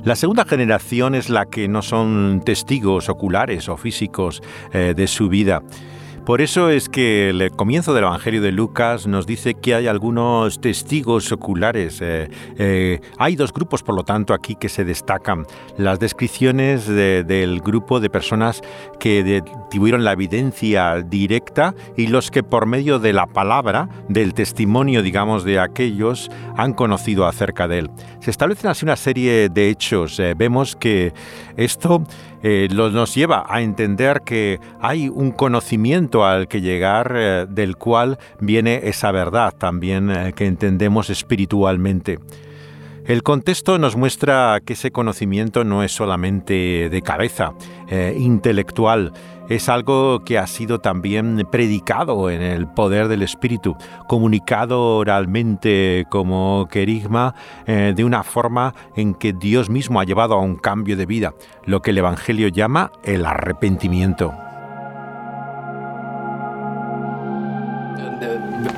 La 0.03 0.15
segunda 0.15 0.45
generación 0.45 1.15
es 1.15 1.31
la 1.31 1.47
que 1.47 1.67
no 1.67 1.81
son 1.81 2.43
testigos 2.45 3.09
oculares 3.09 3.69
o 3.69 3.77
físicos 3.77 4.43
eh, 4.71 4.93
de 4.95 5.07
su 5.07 5.29
vida. 5.29 5.63
Por 6.27 6.41
eso 6.41 6.69
es 6.69 6.89
que 6.89 7.29
el 7.29 7.51
comienzo 7.51 7.93
del 7.93 8.03
Evangelio 8.03 8.41
de 8.41 8.51
Lucas 8.51 9.07
nos 9.07 9.25
dice 9.25 9.53
que 9.53 9.75
hay 9.75 9.87
algunos 9.87 10.59
testigos 10.59 11.31
oculares. 11.31 12.01
Eh, 12.01 12.29
eh, 12.57 12.99
hay 13.17 13.37
dos 13.37 13.53
grupos, 13.53 13.81
por 13.81 13.95
lo 13.95 14.03
tanto, 14.03 14.33
aquí 14.33 14.55
que 14.55 14.67
se 14.67 14.83
destacan. 14.83 15.45
Las 15.77 16.01
descripciones 16.01 16.85
del 16.85 17.61
grupo 17.61 18.01
de 18.01 18.09
personas 18.09 18.61
que 18.99 19.41
tuvieron 19.71 20.03
la 20.03 20.11
evidencia 20.11 21.01
directa 21.01 21.73
y 21.95 22.07
los 22.07 22.29
que 22.29 22.43
por 22.43 22.65
medio 22.65 22.99
de 22.99 23.13
la 23.13 23.27
palabra, 23.27 23.87
del 24.09 24.33
testimonio, 24.33 25.03
digamos, 25.03 25.45
de 25.45 25.61
aquellos, 25.61 26.29
han 26.57 26.73
conocido 26.73 27.25
acerca 27.25 27.69
de 27.69 27.79
él. 27.79 27.91
Se 28.19 28.31
establecen 28.31 28.69
así 28.69 28.83
una 28.83 28.97
serie 28.97 29.47
de 29.47 29.69
hechos. 29.69 30.19
Eh, 30.19 30.33
vemos 30.35 30.75
que 30.75 31.13
esto 31.55 32.03
eh, 32.43 32.67
nos 32.71 33.15
lleva 33.15 33.45
a 33.47 33.61
entender 33.61 34.21
que 34.21 34.59
hay 34.79 35.09
un 35.09 35.31
conocimiento 35.31 36.25
al 36.25 36.47
que 36.47 36.61
llegar 36.61 37.13
eh, 37.15 37.45
del 37.49 37.77
cual 37.77 38.19
viene 38.39 38.81
esa 38.83 39.11
verdad 39.11 39.53
también 39.57 40.11
eh, 40.11 40.33
que 40.35 40.45
entendemos 40.45 41.09
espiritualmente. 41.09 42.19
El 43.05 43.23
contexto 43.23 43.77
nos 43.79 43.95
muestra 43.95 44.59
que 44.65 44.73
ese 44.73 44.91
conocimiento 44.91 45.63
no 45.63 45.81
es 45.81 45.93
solamente 45.93 46.89
de 46.89 47.01
cabeza, 47.01 47.53
intelectual, 48.17 49.13
es 49.49 49.69
algo 49.69 50.23
que 50.23 50.37
ha 50.37 50.47
sido 50.47 50.79
también 50.79 51.47
predicado 51.51 52.29
en 52.29 52.41
el 52.41 52.67
poder 52.67 53.07
del 53.07 53.23
Espíritu, 53.23 53.75
comunicado 54.07 54.97
oralmente 54.97 56.05
como 56.09 56.67
querigma 56.69 57.33
eh, 57.65 57.93
de 57.95 58.03
una 58.03 58.23
forma 58.23 58.73
en 58.95 59.13
que 59.13 59.33
Dios 59.33 59.69
mismo 59.69 59.99
ha 59.99 60.03
llevado 60.03 60.35
a 60.35 60.41
un 60.41 60.57
cambio 60.57 60.97
de 60.97 61.05
vida, 61.05 61.33
lo 61.65 61.81
que 61.81 61.91
el 61.91 61.99
Evangelio 61.99 62.47
llama 62.49 62.91
el 63.03 63.25
arrepentimiento. 63.25 64.33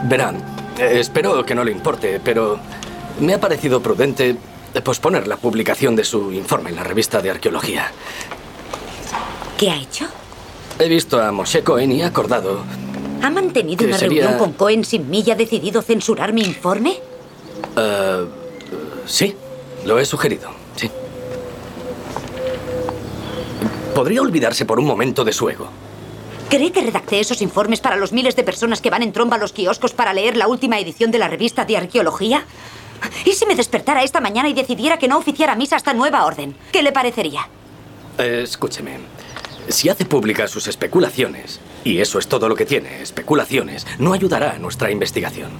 Verán, 0.03 0.38
espero 0.77 1.45
que 1.45 1.55
no 1.55 1.63
le 1.63 1.71
importe, 1.71 2.19
pero 2.23 2.60
me 3.19 3.34
ha 3.34 3.39
parecido 3.39 3.82
prudente 3.82 4.36
posponer 4.84 5.27
la 5.27 5.38
publicación 5.38 5.95
de 5.95 6.03
su 6.03 6.32
informe 6.32 6.69
en 6.69 6.75
la 6.75 6.84
revista 6.84 7.21
de 7.21 7.32
arqueología. 7.32 7.91
¿Qué 9.58 9.69
ha 9.69 9.75
hecho? 9.75 10.05
He 10.80 10.88
visto 10.88 11.22
a 11.22 11.32
Moshe 11.34 11.62
Cohen 11.62 11.92
y 11.92 12.02
he 12.02 12.06
acordado. 12.06 12.63
¿Ha 13.22 13.30
mantenido 13.30 13.86
una 13.86 13.98
reunión 13.98 14.38
con 14.38 14.54
Cohen 14.54 14.86
sin 14.86 15.10
mí 15.10 15.24
y 15.28 15.32
ha 15.32 15.36
decidido 15.36 15.82
censurar 15.82 16.32
mi 16.32 16.42
informe? 16.42 16.98
Uh, 17.76 18.26
sí, 19.06 19.36
lo 19.86 20.00
he 20.00 20.06
sugerido, 20.06 20.50
sí. 20.78 20.89
¿Podría 23.94 24.22
olvidarse 24.22 24.63
por 24.63 24.80
un 24.80 24.86
momento 24.86 25.26
de 25.26 25.34
su 25.34 25.50
ego? 25.50 25.68
¿Cree 26.50 26.72
que 26.72 26.82
redacté 26.82 27.20
esos 27.20 27.42
informes 27.42 27.82
para 27.82 27.98
los 27.98 28.13
miles 28.13 28.38
de 28.38 28.44
personas 28.44 28.80
que 28.80 28.89
van 28.89 29.04
en 29.04 29.12
tromba 29.12 29.36
a 29.36 29.39
los 29.39 29.52
kioscos 29.52 29.92
para 29.92 30.13
leer 30.13 30.38
la 30.38 30.48
última 30.48 30.80
edición 30.80 31.12
de 31.12 31.20
la 31.20 31.28
revista 31.28 31.65
de 31.65 31.76
arqueología? 31.76 32.46
¿Y 33.26 33.34
si 33.34 33.46
me 33.46 33.56
despertara 33.56 34.04
esta 34.04 34.22
mañana 34.22 34.48
y 34.48 34.54
decidiera 34.54 34.98
que 34.98 35.10
no 35.10 35.18
oficiara 35.18 35.56
misa 35.56 35.76
hasta 35.76 35.94
nueva 35.94 36.26
orden? 36.26 36.56
¿Qué 36.72 36.82
le 36.82 36.94
parecería? 36.94 37.50
Eh, 38.18 38.42
escúcheme. 38.44 39.18
Si 39.69 39.88
hace 39.88 40.03
públicas 40.03 40.49
sus 40.49 40.67
especulaciones, 40.67 41.60
y 41.84 41.99
eso 41.99 42.17
es 42.17 42.27
todo 42.27 42.49
lo 42.49 42.55
que 42.55 42.65
tiene, 42.65 43.03
especulaciones, 43.03 43.86
no 43.99 44.13
ayudará 44.13 44.53
a 44.53 44.60
nuestra 44.60 44.89
investigación. 44.89 45.51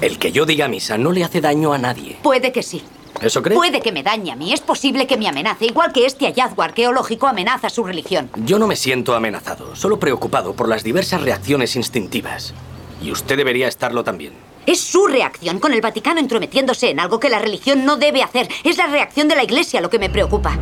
El 0.00 0.18
que 0.18 0.32
yo 0.32 0.46
diga 0.46 0.66
misa 0.66 0.98
no 0.98 1.12
le 1.12 1.22
hace 1.22 1.40
daño 1.40 1.72
a 1.72 1.78
nadie. 1.78 2.18
Puede 2.22 2.50
que 2.50 2.64
sí. 2.64 2.82
¿Eso 3.22 3.42
cree? 3.42 3.56
Puede 3.56 3.80
que 3.80 3.92
me 3.92 4.02
dañe 4.02 4.32
a 4.32 4.36
mí. 4.36 4.52
Es 4.52 4.60
posible 4.60 5.06
que 5.06 5.16
me 5.16 5.28
amenace, 5.28 5.66
igual 5.66 5.92
que 5.92 6.06
este 6.06 6.26
hallazgo 6.26 6.60
arqueológico 6.62 7.28
amenaza 7.28 7.70
su 7.70 7.84
religión. 7.84 8.30
Yo 8.44 8.58
no 8.58 8.66
me 8.66 8.76
siento 8.76 9.14
amenazado, 9.14 9.76
solo 9.76 10.00
preocupado 10.00 10.54
por 10.54 10.68
las 10.68 10.82
diversas 10.82 11.22
reacciones 11.22 11.76
instintivas. 11.76 12.52
Y 13.00 13.12
usted 13.12 13.36
debería 13.36 13.68
estarlo 13.68 14.02
también. 14.02 14.32
Es 14.66 14.80
su 14.80 15.06
reacción 15.06 15.60
con 15.60 15.72
el 15.72 15.80
Vaticano 15.80 16.18
entrometiéndose 16.18 16.90
en 16.90 16.98
algo 16.98 17.20
que 17.20 17.30
la 17.30 17.38
religión 17.38 17.84
no 17.84 17.96
debe 17.96 18.24
hacer. 18.24 18.48
Es 18.64 18.76
la 18.76 18.88
reacción 18.88 19.28
de 19.28 19.36
la 19.36 19.44
Iglesia 19.44 19.80
lo 19.80 19.88
que 19.88 20.00
me 20.00 20.10
preocupa. 20.10 20.58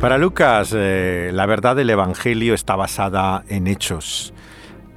Para 0.00 0.16
Lucas, 0.16 0.72
eh, 0.76 1.32
la 1.34 1.44
verdad 1.46 1.74
del 1.74 1.90
Evangelio 1.90 2.54
está 2.54 2.76
basada 2.76 3.42
en 3.48 3.66
hechos. 3.66 4.32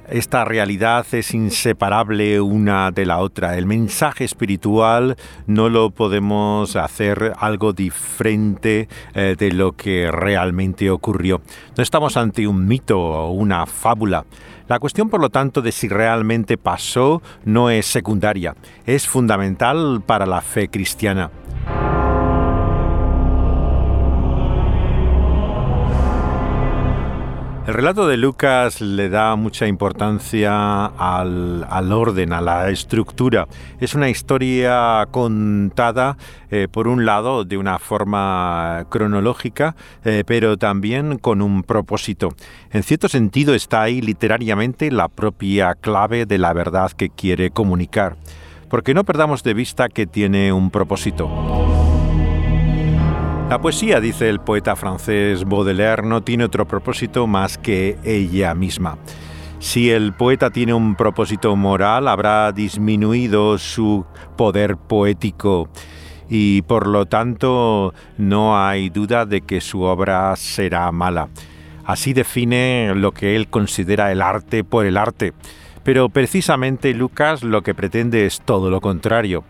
Esta 0.08 0.44
realidad 0.44 1.04
es 1.10 1.34
inseparable 1.34 2.40
una 2.40 2.92
de 2.92 3.04
la 3.04 3.18
otra. 3.18 3.58
El 3.58 3.66
mensaje 3.66 4.24
espiritual 4.24 5.16
no 5.48 5.68
lo 5.68 5.90
podemos 5.90 6.76
hacer 6.76 7.32
algo 7.38 7.72
diferente 7.72 8.88
eh, 9.14 9.34
de 9.36 9.50
lo 9.50 9.72
que 9.72 10.08
realmente 10.12 10.88
ocurrió. 10.88 11.40
No 11.76 11.82
estamos 11.82 12.16
ante 12.16 12.46
un 12.46 12.68
mito 12.68 13.00
o 13.00 13.32
una 13.32 13.66
fábula. 13.66 14.24
La 14.68 14.78
cuestión, 14.78 15.10
por 15.10 15.20
lo 15.20 15.30
tanto, 15.30 15.62
de 15.62 15.72
si 15.72 15.88
realmente 15.88 16.56
pasó 16.58 17.22
no 17.44 17.70
es 17.70 17.86
secundaria, 17.86 18.54
es 18.86 19.08
fundamental 19.08 20.00
para 20.06 20.26
la 20.26 20.40
fe 20.42 20.68
cristiana. 20.68 21.30
El 27.64 27.74
relato 27.74 28.08
de 28.08 28.16
Lucas 28.16 28.80
le 28.80 29.08
da 29.08 29.36
mucha 29.36 29.68
importancia 29.68 30.86
al, 30.86 31.92
orden, 31.92 32.32
a 32.32 32.40
la 32.40 32.70
estructura. 32.70 33.46
Es 33.78 33.94
una 33.94 34.08
historia 34.10 35.06
contada, 35.12 36.16
eh, 36.50 36.66
por 36.68 36.88
un 36.88 37.06
lado, 37.06 37.44
de 37.44 37.56
una 37.58 37.78
forma 37.78 38.84
cronológica, 38.88 39.76
eh, 40.04 40.24
pero 40.26 40.56
también 40.56 41.18
con 41.18 41.40
un 41.40 41.62
propósito. 41.62 42.30
En 42.72 42.82
cierto 42.82 43.08
sentido 43.08 43.54
está 43.54 43.82
ahí 43.82 44.00
literariamente 44.00 44.90
la 44.90 45.06
propia 45.06 45.76
clave 45.76 46.26
de 46.26 46.38
la 46.38 46.52
verdad 46.52 46.90
que 46.90 47.10
quiere 47.10 47.50
comunicar. 47.50 48.16
Porque 48.70 48.92
no 48.92 49.04
perdamos 49.04 49.44
de 49.44 49.54
vista 49.54 49.88
que 49.88 50.08
tiene 50.08 50.52
un 50.52 50.72
propósito. 50.72 51.61
La 53.52 53.60
poesía, 53.60 54.00
dice 54.00 54.30
el 54.30 54.40
poeta 54.40 54.76
francés 54.76 55.44
Baudelaire, 55.44 56.02
no 56.04 56.22
tiene 56.22 56.44
otro 56.44 56.66
propósito 56.66 57.26
más 57.26 57.58
que 57.58 57.98
ella 58.02 58.54
misma. 58.54 58.96
Si 59.58 59.90
el 59.90 60.14
poeta 60.14 60.48
tiene 60.48 60.72
un 60.72 60.96
propósito 60.96 61.54
moral, 61.54 62.08
habrá 62.08 62.50
disminuido 62.52 63.58
su 63.58 64.06
poder 64.38 64.78
poético 64.78 65.68
y 66.30 66.62
por 66.62 66.86
lo 66.86 67.04
tanto 67.04 67.92
no 68.16 68.58
hay 68.58 68.88
duda 68.88 69.26
de 69.26 69.42
que 69.42 69.60
su 69.60 69.82
obra 69.82 70.34
será 70.36 70.90
mala. 70.90 71.28
Así 71.84 72.14
define 72.14 72.94
lo 72.94 73.12
que 73.12 73.36
él 73.36 73.48
considera 73.48 74.12
el 74.12 74.22
arte 74.22 74.64
por 74.64 74.86
el 74.86 74.96
arte. 74.96 75.34
Pero 75.84 76.08
precisamente 76.08 76.94
Lucas 76.94 77.42
lo 77.42 77.60
que 77.60 77.74
pretende 77.74 78.24
es 78.24 78.40
todo 78.40 78.70
lo 78.70 78.80
contrario. 78.80 79.44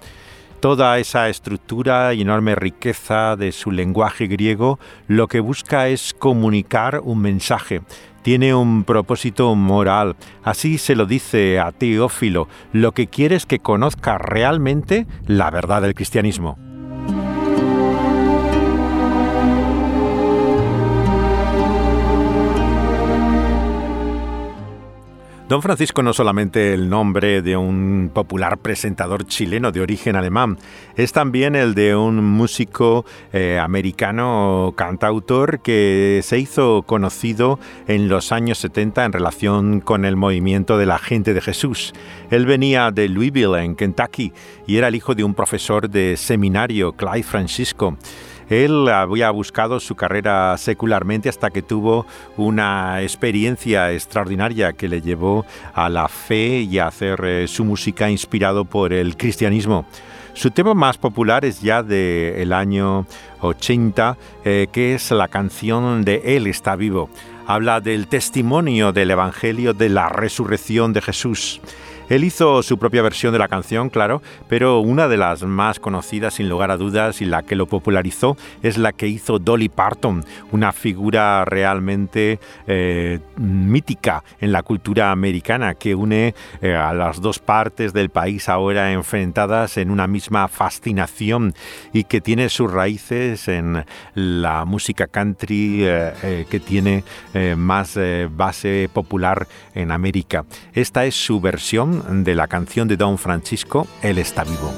Toda 0.63 0.97
esa 1.01 1.29
estructura 1.29 2.15
y 2.15 2.21
enorme 2.21 2.55
riqueza 2.55 3.35
de 3.35 3.51
su 3.51 3.73
lenguaje 3.73 4.29
griego 4.29 4.79
lo 5.09 5.27
que 5.27 5.41
busca 5.41 5.89
es 5.89 6.15
comunicar 6.17 7.01
un 7.03 7.21
mensaje, 7.21 7.83
tiene 8.23 8.55
un 8.55 8.85
propósito 8.85 9.57
moral. 9.57 10.15
Así 10.45 10.79
se 10.79 10.95
lo 10.95 11.07
dice 11.07 11.59
a 11.59 11.73
Teófilo. 11.73 12.47
Lo 12.73 12.93
que 12.93 13.09
quiere 13.09 13.35
es 13.35 13.45
que 13.45 13.59
conozca 13.59 14.19
realmente 14.19 15.09
la 15.27 15.51
verdad 15.51 15.83
del 15.83 15.97
cristianismo. 15.97 16.57
Don 25.53 25.61
Francisco 25.61 26.03
no 26.03 26.15
solamente 26.15 26.73
el 26.73 26.89
nombre 26.89 27.43
de 27.43 27.59
un 27.59 28.11
popular 28.15 28.57
presentador 28.57 29.27
chileno 29.27 29.71
de 29.71 29.83
origen 29.83 30.17
alemán, 30.17 30.57
es 30.97 31.13
también 31.13 31.57
el 31.57 31.75
de 31.75 31.95
un 31.95 32.25
músico 32.25 33.05
eh, 33.35 33.59
americano 33.59 34.73
cantautor 34.79 35.61
que 35.61 36.21
se 36.23 36.39
hizo 36.39 36.85
conocido 36.85 37.59
en 37.87 38.09
los 38.09 38.33
años 38.33 38.57
70 38.61 39.05
en 39.05 39.13
relación 39.13 39.81
con 39.81 40.07
el 40.07 40.17
movimiento 40.17 40.79
de 40.79 40.87
la 40.87 40.97
gente 40.97 41.35
de 41.35 41.43
Jesús. 41.43 41.93
Él 42.31 42.47
venía 42.47 42.91
de 42.91 43.11
Louisville, 43.11 43.63
en 43.63 43.77
Kentucky, 43.77 44.33
y 44.67 44.79
era 44.79 44.89
el 44.89 44.95
hijo 44.95 45.15
de 45.15 45.23
un 45.23 45.35
profesor 45.35 45.91
de 45.91 46.17
seminario, 46.17 46.95
Clyde 46.95 47.25
Francisco. 47.25 47.99
Él 48.49 48.89
había 48.89 49.31
buscado 49.31 49.81
su 49.81 49.95
carrera 49.95 50.57
secularmente 50.59 51.29
hasta 51.29 51.51
que 51.51 51.63
tuvo 51.63 52.07
una 52.37 53.03
experiencia 53.03 53.93
extraordinaria 53.93 54.73
que 54.73 54.89
le 54.89 55.01
llevó 55.01 55.45
a 55.75 55.89
la 55.89 56.09
fe 56.09 56.61
y 56.61 56.79
a 56.79 56.89
hacer 56.89 57.25
eh, 57.25 57.49
su 57.49 57.65
música 57.65 58.11
inspirado 58.11 58.65
por 58.65 58.93
el 58.93 59.17
cristianismo. 59.17 59.87
Su 60.35 60.51
tema 60.51 60.73
más 60.73 60.97
popular 60.97 61.45
es 61.45 61.61
ya 61.61 61.83
del 61.83 62.53
año 62.53 63.07
80, 63.43 64.17
eh, 64.45 64.67
que 64.73 64.95
es 64.95 65.11
la 65.11 65.29
canción 65.29 66.05
de 66.05 66.37
Él 66.37 66.47
está 66.47 66.75
vivo. 66.75 67.11
Habla 67.47 67.81
del 67.81 68.07
testimonio 68.07 68.93
del 68.93 69.11
Evangelio 69.11 69.75
de 69.75 69.91
la 69.91 70.09
resurrección 70.09 70.93
de 70.95 71.03
Jesús. 71.03 71.61
Él 72.13 72.25
hizo 72.25 72.63
su 72.63 72.77
propia 72.77 73.01
versión 73.01 73.33
de 73.33 73.39
la 73.39 73.49
canción, 73.49 73.89
claro, 73.89 74.21
pero 74.47 74.81
una 74.81 75.09
de 75.09 75.17
las 75.17 75.45
más 75.45 75.81
conocidas, 75.81 76.35
sin 76.35 76.51
lugar 76.51 76.71
a 76.71 76.77
dudas, 76.77 77.23
y 77.23 77.25
la 77.25 77.43
que 77.43 77.57
lo 77.57 77.65
popularizó, 77.65 78.37
es 78.63 78.77
la 78.77 78.93
que 78.93 79.09
hizo 79.09 79.39
Dolly 79.39 79.71
Parton, 79.71 80.23
una 80.51 80.73
figura 80.73 81.47
realmente 81.47 82.39
eh, 82.67 83.19
mítica 83.39 84.25
en 84.43 84.53
la 84.53 84.63
cultura 84.63 85.11
americana 85.11 85.73
que 85.73 85.95
une 85.95 86.35
eh, 86.61 86.75
a 86.75 86.93
las 86.93 87.23
dos 87.23 87.39
partes 87.39 87.95
del 87.95 88.11
país 88.11 88.51
ahora 88.51 88.93
enfrentadas 88.93 89.79
en 89.79 89.91
una 89.91 90.07
misma 90.07 90.49
fascinación 90.49 91.55
y 91.95 92.05
que 92.05 92.21
tiene 92.21 92.51
sus 92.51 92.71
raíces 92.71 93.49
en 93.49 93.87
la 94.15 94.67
música 94.67 95.07
country 95.07 95.79
eh, 95.81 96.45
que 96.51 96.61
tiene 96.61 97.05
más 97.57 97.99
base 98.37 98.91
popular 98.93 99.47
en 99.75 99.91
América. 99.91 100.45
Esta 100.75 101.07
es 101.07 101.15
su 101.15 101.41
versión 101.41 102.02
de 102.09 102.35
la 102.35 102.47
canción 102.49 102.89
de 102.89 102.97
Don 102.97 103.19
Francisco, 103.19 103.87
Él 104.03 104.19
está 104.19 104.45
vivo. 104.45 104.73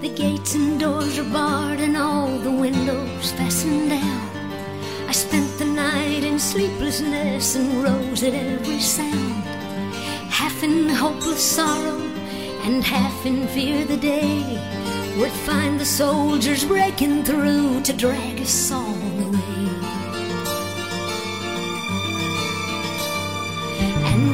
The 0.00 0.08
gates 0.08 0.54
and 0.54 0.80
doors 0.80 1.18
are 1.18 1.30
barred 1.32 1.80
and 1.80 1.96
all 1.96 2.38
the 2.38 2.50
windows 2.50 3.32
fastened 3.32 3.90
down. 3.90 4.20
I 5.08 5.12
spent 5.12 5.58
the 5.58 5.64
night 5.64 6.24
in 6.24 6.38
sleeplessness 6.38 7.56
and 7.56 7.84
rose 7.84 8.22
at 8.22 8.34
every 8.34 8.80
sound. 8.80 9.44
Half 10.30 10.62
in 10.64 10.88
hopeless 10.88 11.42
sorrow 11.42 12.00
and 12.64 12.82
half 12.82 13.26
in 13.26 13.46
fear 13.48 13.84
the 13.84 13.96
day 13.96 14.42
would 15.18 15.30
find 15.30 15.78
the 15.78 15.84
soldiers 15.84 16.64
breaking 16.64 17.24
through 17.24 17.82
to 17.82 17.92
drag 17.92 18.40
us 18.40 18.72
all 18.72 19.11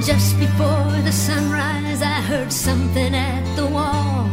just 0.03 0.39
before 0.39 0.93
the 1.03 1.13
sunrise, 1.13 2.03
I 2.03 2.21
heard 2.21 2.53
something 2.53 3.15
at 3.15 3.57
the 3.57 3.67
wall. 3.67 4.29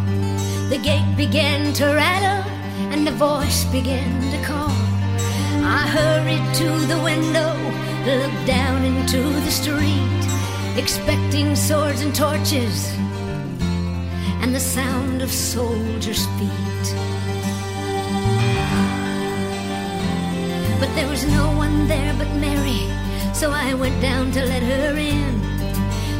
The 0.70 0.78
gate 0.78 1.16
began 1.18 1.74
to 1.74 1.86
rattle, 1.86 2.52
and 2.92 3.08
a 3.08 3.12
voice 3.12 3.66
began 3.66 4.22
to 4.32 4.46
call. 4.46 4.70
I 5.64 5.88
hurried 5.88 6.54
to 6.56 6.70
the 6.88 7.02
window, 7.04 7.52
looked 8.06 8.46
down 8.46 8.84
into 8.84 9.22
the 9.46 9.50
street, 9.50 10.78
expecting 10.78 11.56
swords 11.56 12.02
and 12.02 12.14
torches, 12.14 12.94
and 14.42 14.54
the 14.54 14.60
sound 14.60 15.22
of 15.22 15.32
soldiers' 15.32 16.28
feet. 16.38 16.88
But 20.80 20.94
there 20.96 21.10
was 21.10 21.26
no 21.26 21.48
one 21.58 21.88
there 21.88 22.14
but 22.18 22.30
Mary, 22.36 22.88
so 23.34 23.52
I 23.52 23.74
went 23.74 24.00
down 24.02 24.32
to 24.34 24.46
let 24.46 24.62
her 24.62 24.96
in. 24.98 25.45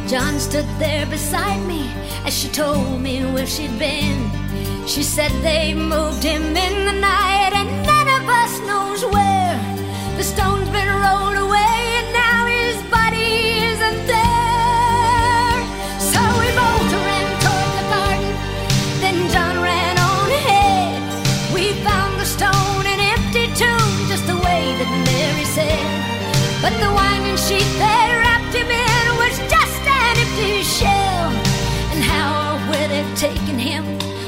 John 0.08 0.38
stood 0.38 0.66
there 0.78 1.04
beside 1.06 1.66
me 1.66 1.90
as 2.24 2.32
she 2.32 2.48
told 2.48 3.00
me 3.00 3.24
where 3.24 3.46
she'd 3.46 3.76
been. 3.76 4.30
She 4.86 5.02
said 5.02 5.32
they 5.42 5.74
moved 5.74 6.22
him 6.22 6.56
in 6.56 6.84
the 6.86 6.92
night 6.92 7.50
and 7.52 7.68
none 7.84 8.08
of 8.22 8.28
us 8.28 8.60
knows 8.68 9.04
where. 9.12 9.58
The 10.16 10.22
stone's 10.22 10.68
been 10.68 10.85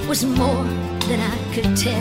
was 0.08 0.24
more 0.24 0.64
than 1.06 1.20
I 1.20 1.36
could 1.54 1.76
tell. 1.76 1.92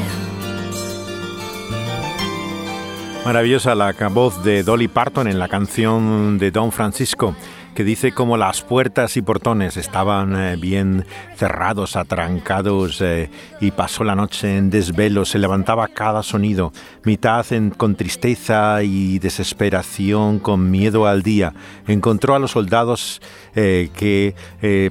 Maravillosa 3.25 3.75
la 3.75 3.91
voz 3.91 4.41
de 4.45 4.63
Dolly 4.63 4.87
Parton 4.87 5.27
en 5.27 5.37
la 5.37 5.49
canción 5.49 6.37
de 6.37 6.49
Don 6.49 6.71
Francisco 6.71 7.35
que 7.77 7.83
dice 7.83 8.11
como 8.11 8.37
las 8.37 8.63
puertas 8.63 9.17
y 9.17 9.21
portones 9.21 9.77
estaban 9.77 10.35
eh, 10.35 10.55
bien 10.55 11.05
cerrados, 11.35 11.95
atrancados, 11.95 12.99
eh, 13.01 13.29
y 13.61 13.69
pasó 13.69 14.03
la 14.03 14.15
noche 14.15 14.57
en 14.57 14.71
desvelo, 14.71 15.25
se 15.25 15.37
levantaba 15.37 15.87
cada 15.87 16.23
sonido, 16.23 16.73
mitad 17.03 17.45
con 17.77 17.93
tristeza 17.93 18.81
y 18.81 19.19
desesperación, 19.19 20.39
con 20.39 20.71
miedo 20.71 21.05
al 21.05 21.21
día. 21.21 21.53
Encontró 21.85 22.33
a 22.33 22.39
los 22.39 22.49
soldados 22.49 23.21
eh, 23.55 23.91
que 23.95 24.33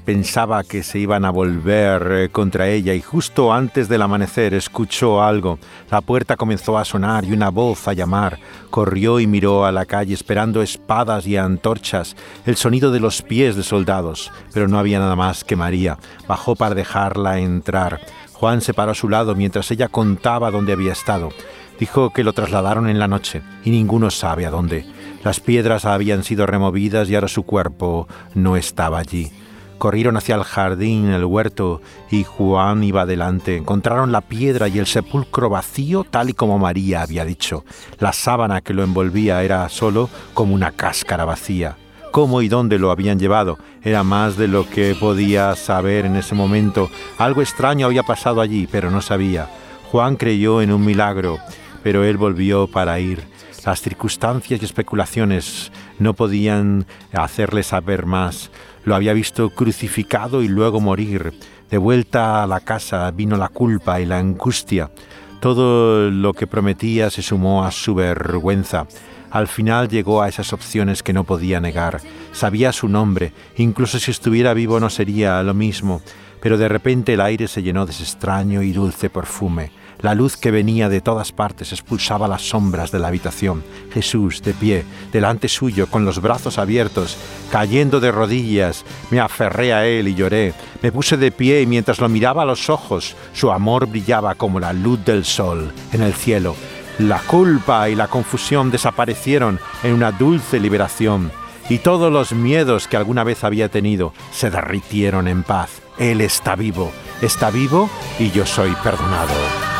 pensaba 0.04 0.62
que 0.62 0.84
se 0.84 1.00
iban 1.00 1.24
a 1.24 1.30
volver 1.30 2.30
contra 2.30 2.68
ella 2.68 2.94
y 2.94 3.00
justo 3.00 3.52
antes 3.52 3.88
del 3.88 4.02
amanecer 4.02 4.54
escuchó 4.54 5.24
algo. 5.24 5.58
La 5.90 6.02
puerta 6.02 6.36
comenzó 6.36 6.78
a 6.78 6.84
sonar 6.84 7.24
y 7.24 7.32
una 7.32 7.48
voz 7.48 7.88
a 7.88 7.94
llamar. 7.94 8.38
Corrió 8.70 9.18
y 9.18 9.26
miró 9.26 9.64
a 9.64 9.72
la 9.72 9.86
calle 9.86 10.14
esperando 10.14 10.62
espadas 10.62 11.26
y 11.26 11.36
antorchas. 11.36 12.14
El 12.44 12.56
sonido 12.56 12.75
de 12.80 13.00
los 13.00 13.22
pies 13.22 13.56
de 13.56 13.62
soldados, 13.62 14.30
pero 14.52 14.68
no 14.68 14.78
había 14.78 14.98
nada 14.98 15.16
más 15.16 15.44
que 15.44 15.56
María. 15.56 15.98
Bajó 16.28 16.56
para 16.56 16.74
dejarla 16.74 17.38
entrar. 17.38 18.00
Juan 18.34 18.60
se 18.60 18.74
paró 18.74 18.92
a 18.92 18.94
su 18.94 19.08
lado 19.08 19.34
mientras 19.34 19.70
ella 19.70 19.88
contaba 19.88 20.50
dónde 20.50 20.74
había 20.74 20.92
estado. 20.92 21.30
Dijo 21.80 22.10
que 22.10 22.22
lo 22.22 22.34
trasladaron 22.34 22.88
en 22.88 22.98
la 22.98 23.08
noche 23.08 23.42
y 23.64 23.70
ninguno 23.70 24.10
sabe 24.10 24.44
a 24.46 24.50
dónde. 24.50 24.86
Las 25.24 25.40
piedras 25.40 25.86
habían 25.86 26.22
sido 26.22 26.46
removidas 26.46 27.08
y 27.08 27.14
ahora 27.14 27.28
su 27.28 27.44
cuerpo 27.44 28.08
no 28.34 28.56
estaba 28.56 28.98
allí. 28.98 29.32
Corrieron 29.78 30.16
hacia 30.16 30.36
el 30.36 30.44
jardín, 30.44 31.10
el 31.10 31.24
huerto, 31.24 31.82
y 32.10 32.24
Juan 32.24 32.82
iba 32.84 33.02
adelante. 33.02 33.56
Encontraron 33.56 34.12
la 34.12 34.22
piedra 34.22 34.68
y 34.68 34.78
el 34.78 34.86
sepulcro 34.86 35.50
vacío, 35.50 36.04
tal 36.04 36.30
y 36.30 36.32
como 36.32 36.58
María 36.58 37.02
había 37.02 37.24
dicho. 37.24 37.64
La 37.98 38.12
sábana 38.12 38.60
que 38.60 38.72
lo 38.72 38.84
envolvía 38.84 39.42
era 39.42 39.68
solo 39.68 40.08
como 40.32 40.54
una 40.54 40.72
cáscara 40.72 41.24
vacía. 41.24 41.76
Cómo 42.16 42.40
y 42.40 42.48
dónde 42.48 42.78
lo 42.78 42.90
habían 42.90 43.18
llevado 43.18 43.58
era 43.82 44.02
más 44.02 44.38
de 44.38 44.48
lo 44.48 44.66
que 44.66 44.96
podía 44.98 45.54
saber 45.54 46.06
en 46.06 46.16
ese 46.16 46.34
momento. 46.34 46.88
Algo 47.18 47.42
extraño 47.42 47.84
había 47.84 48.04
pasado 48.04 48.40
allí, 48.40 48.66
pero 48.66 48.90
no 48.90 49.02
sabía. 49.02 49.50
Juan 49.92 50.16
creyó 50.16 50.62
en 50.62 50.72
un 50.72 50.82
milagro 50.82 51.38
pero 51.86 52.02
él 52.02 52.16
volvió 52.16 52.66
para 52.66 52.98
ir. 52.98 53.22
Las 53.64 53.80
circunstancias 53.80 54.60
y 54.60 54.64
especulaciones 54.64 55.70
no 56.00 56.14
podían 56.14 56.84
hacerle 57.12 57.62
saber 57.62 58.06
más. 58.06 58.50
Lo 58.84 58.96
había 58.96 59.12
visto 59.12 59.50
crucificado 59.50 60.42
y 60.42 60.48
luego 60.48 60.80
morir. 60.80 61.32
De 61.70 61.78
vuelta 61.78 62.42
a 62.42 62.46
la 62.48 62.58
casa 62.58 63.08
vino 63.12 63.36
la 63.36 63.50
culpa 63.50 64.00
y 64.00 64.06
la 64.06 64.18
angustia. 64.18 64.90
Todo 65.40 66.10
lo 66.10 66.32
que 66.32 66.48
prometía 66.48 67.08
se 67.08 67.22
sumó 67.22 67.64
a 67.64 67.70
su 67.70 67.94
vergüenza. 67.94 68.88
Al 69.30 69.48
final 69.48 69.88
llegó 69.88 70.22
a 70.22 70.28
esas 70.28 70.52
opciones 70.52 71.02
que 71.02 71.12
no 71.12 71.24
podía 71.24 71.60
negar. 71.60 72.00
Sabía 72.32 72.72
su 72.72 72.88
nombre, 72.88 73.32
incluso 73.56 73.98
si 73.98 74.10
estuviera 74.10 74.54
vivo 74.54 74.80
no 74.80 74.90
sería 74.90 75.42
lo 75.42 75.54
mismo, 75.54 76.02
pero 76.40 76.58
de 76.58 76.68
repente 76.68 77.14
el 77.14 77.20
aire 77.20 77.48
se 77.48 77.62
llenó 77.62 77.86
de 77.86 77.92
ese 77.92 78.04
extraño 78.04 78.62
y 78.62 78.72
dulce 78.72 79.10
perfume. 79.10 79.70
La 80.00 80.14
luz 80.14 80.36
que 80.36 80.50
venía 80.50 80.90
de 80.90 81.00
todas 81.00 81.32
partes 81.32 81.72
expulsaba 81.72 82.28
las 82.28 82.42
sombras 82.42 82.92
de 82.92 82.98
la 82.98 83.08
habitación. 83.08 83.64
Jesús, 83.92 84.42
de 84.42 84.52
pie, 84.52 84.84
delante 85.10 85.48
suyo, 85.48 85.86
con 85.86 86.04
los 86.04 86.20
brazos 86.20 86.58
abiertos, 86.58 87.16
cayendo 87.50 87.98
de 87.98 88.12
rodillas, 88.12 88.84
me 89.10 89.20
aferré 89.20 89.72
a 89.72 89.86
él 89.86 90.08
y 90.08 90.14
lloré. 90.14 90.52
Me 90.82 90.92
puse 90.92 91.16
de 91.16 91.32
pie 91.32 91.62
y 91.62 91.66
mientras 91.66 91.98
lo 91.98 92.10
miraba 92.10 92.42
a 92.42 92.46
los 92.46 92.68
ojos, 92.68 93.16
su 93.32 93.50
amor 93.50 93.86
brillaba 93.86 94.34
como 94.34 94.60
la 94.60 94.74
luz 94.74 95.02
del 95.04 95.24
sol 95.24 95.72
en 95.92 96.02
el 96.02 96.12
cielo. 96.12 96.54
La 96.98 97.18
culpa 97.20 97.88
y 97.90 97.94
la 97.94 98.08
confusión 98.08 98.70
desaparecieron 98.70 99.60
en 99.82 99.92
una 99.92 100.12
dulce 100.12 100.58
liberación 100.58 101.30
y 101.68 101.78
todos 101.78 102.12
los 102.12 102.32
miedos 102.32 102.88
que 102.88 102.96
alguna 102.96 103.24
vez 103.24 103.44
había 103.44 103.68
tenido 103.68 104.12
se 104.32 104.50
derritieron 104.50 105.28
en 105.28 105.42
paz. 105.42 105.82
Él 105.98 106.20
está 106.20 106.56
vivo, 106.56 106.92
está 107.20 107.50
vivo 107.50 107.90
y 108.18 108.30
yo 108.30 108.46
soy 108.46 108.74
perdonado. 108.82 109.75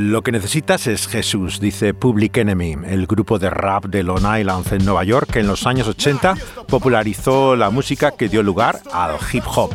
Lo 0.00 0.22
que 0.22 0.32
necesitas 0.32 0.86
es 0.86 1.06
Jesús, 1.06 1.60
dice 1.60 1.92
Public 1.92 2.38
Enemy, 2.38 2.74
el 2.86 3.06
grupo 3.06 3.38
de 3.38 3.50
rap 3.50 3.84
de 3.84 4.02
Long 4.02 4.24
Island 4.34 4.72
en 4.72 4.86
Nueva 4.86 5.04
York 5.04 5.28
que 5.30 5.40
en 5.40 5.46
los 5.46 5.66
años 5.66 5.86
80 5.88 6.36
popularizó 6.68 7.54
la 7.54 7.68
música 7.68 8.12
que 8.12 8.30
dio 8.30 8.42
lugar 8.42 8.80
al 8.94 9.16
hip 9.30 9.44
hop. 9.54 9.74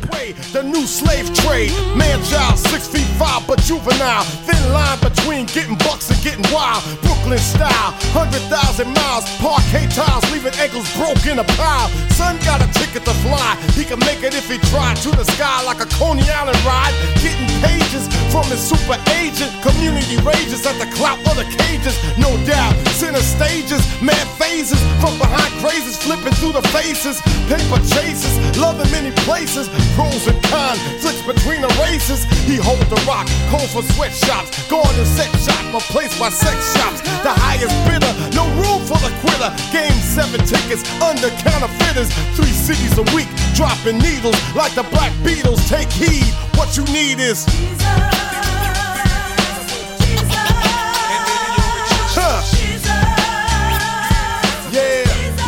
rages 20.24 20.64
at 20.66 20.76
the 20.78 20.88
clout 20.96 21.18
of 21.26 21.36
the 21.36 21.44
cages, 21.44 21.96
no 22.16 22.30
doubt. 22.44 22.74
Center 22.96 23.20
stages, 23.20 23.80
mad 24.00 24.26
phases, 24.40 24.80
from 25.00 25.18
behind 25.18 25.52
crazes, 25.60 25.96
flipping 25.96 26.32
through 26.38 26.52
the 26.52 26.62
faces, 26.72 27.20
paper 27.48 27.80
chases, 27.84 28.34
love 28.58 28.80
in 28.80 28.88
many 28.90 29.10
places, 29.24 29.68
pros 29.94 30.26
and 30.26 30.40
cons, 30.44 30.80
flicks 31.02 31.22
between 31.26 31.60
the 31.60 31.72
races. 31.82 32.24
He 32.48 32.56
holds 32.56 32.86
the 32.88 33.00
rock, 33.06 33.26
calls 33.50 33.72
for 33.72 33.82
sweatshops, 33.94 34.50
Going 34.68 34.96
to 34.96 35.06
set 35.06 35.30
shop, 35.44 35.62
replaced 35.72 36.18
by 36.18 36.30
sex 36.30 36.56
shops. 36.74 37.00
The 37.22 37.30
highest 37.30 37.74
bidder, 37.86 38.12
no 38.34 38.48
room 38.58 38.82
for 38.82 38.98
the 38.98 39.12
quitter. 39.22 39.50
Game 39.70 39.98
seven 40.02 40.40
tickets 40.46 40.82
under 41.00 41.30
counterfeiters, 41.44 42.10
three 42.34 42.54
cities 42.54 42.98
a 42.98 43.04
week, 43.14 43.28
dropping 43.54 43.98
needles 43.98 44.36
like 44.54 44.74
the 44.74 44.84
Black 44.90 45.12
Beatles. 45.22 45.62
Take 45.68 45.90
heed, 45.92 46.32
what 46.56 46.76
you 46.76 46.84
need 46.92 47.20
is. 47.20 47.46
Jesus. 47.46 48.55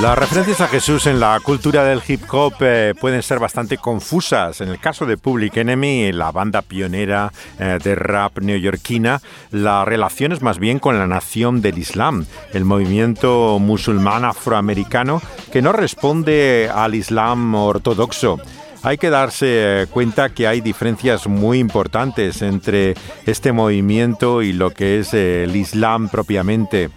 Las 0.01 0.16
referencias 0.16 0.61
a 0.61 0.68
Jesús 0.68 1.09
en 1.09 1.18
la 1.18 1.40
cultura 1.42 1.82
del 1.82 2.01
hip 2.07 2.22
hop 2.30 2.55
eh, 2.61 2.94
pueden 3.01 3.20
ser 3.20 3.40
bastante 3.40 3.78
confusas. 3.78 4.61
En 4.61 4.68
el 4.68 4.78
caso 4.78 5.07
de 5.07 5.16
Public 5.16 5.57
Enemy, 5.57 6.12
la 6.12 6.30
banda 6.30 6.62
pionera 6.62 7.32
eh, 7.59 7.80
de 7.82 7.96
rap 7.96 8.38
neoyorquina, 8.38 9.20
la 9.51 9.84
relación 9.84 10.30
es 10.30 10.40
más 10.40 10.61
bien 10.61 10.78
con 10.78 10.96
la 11.01 11.09
nación 11.09 11.62
del 11.62 11.78
Islam, 11.78 12.26
el 12.53 12.64
movimiento 12.64 13.59
musulmán 13.59 14.24
afroamericano 14.24 15.20
que 15.51 15.62
no 15.62 15.72
responde 15.72 16.70
al 16.72 16.94
Islam 16.94 17.57
ortodoxo. 17.57 18.38
Hay 18.84 18.96
que 18.96 19.11
darse 19.11 19.82
eh, 19.82 19.86
cuenta 19.90 20.28
que 20.28 20.46
hay 20.46 20.61
diferencias 20.61 21.26
muy 21.26 21.59
importantes 21.59 22.42
entre 22.42 22.94
este 23.26 23.51
movimiento 23.51 24.42
y 24.42 24.53
lo 24.53 24.70
que 24.70 25.01
es 25.01 25.12
el 25.12 25.57
Islam 25.57 26.09
propiamente. 26.09 26.90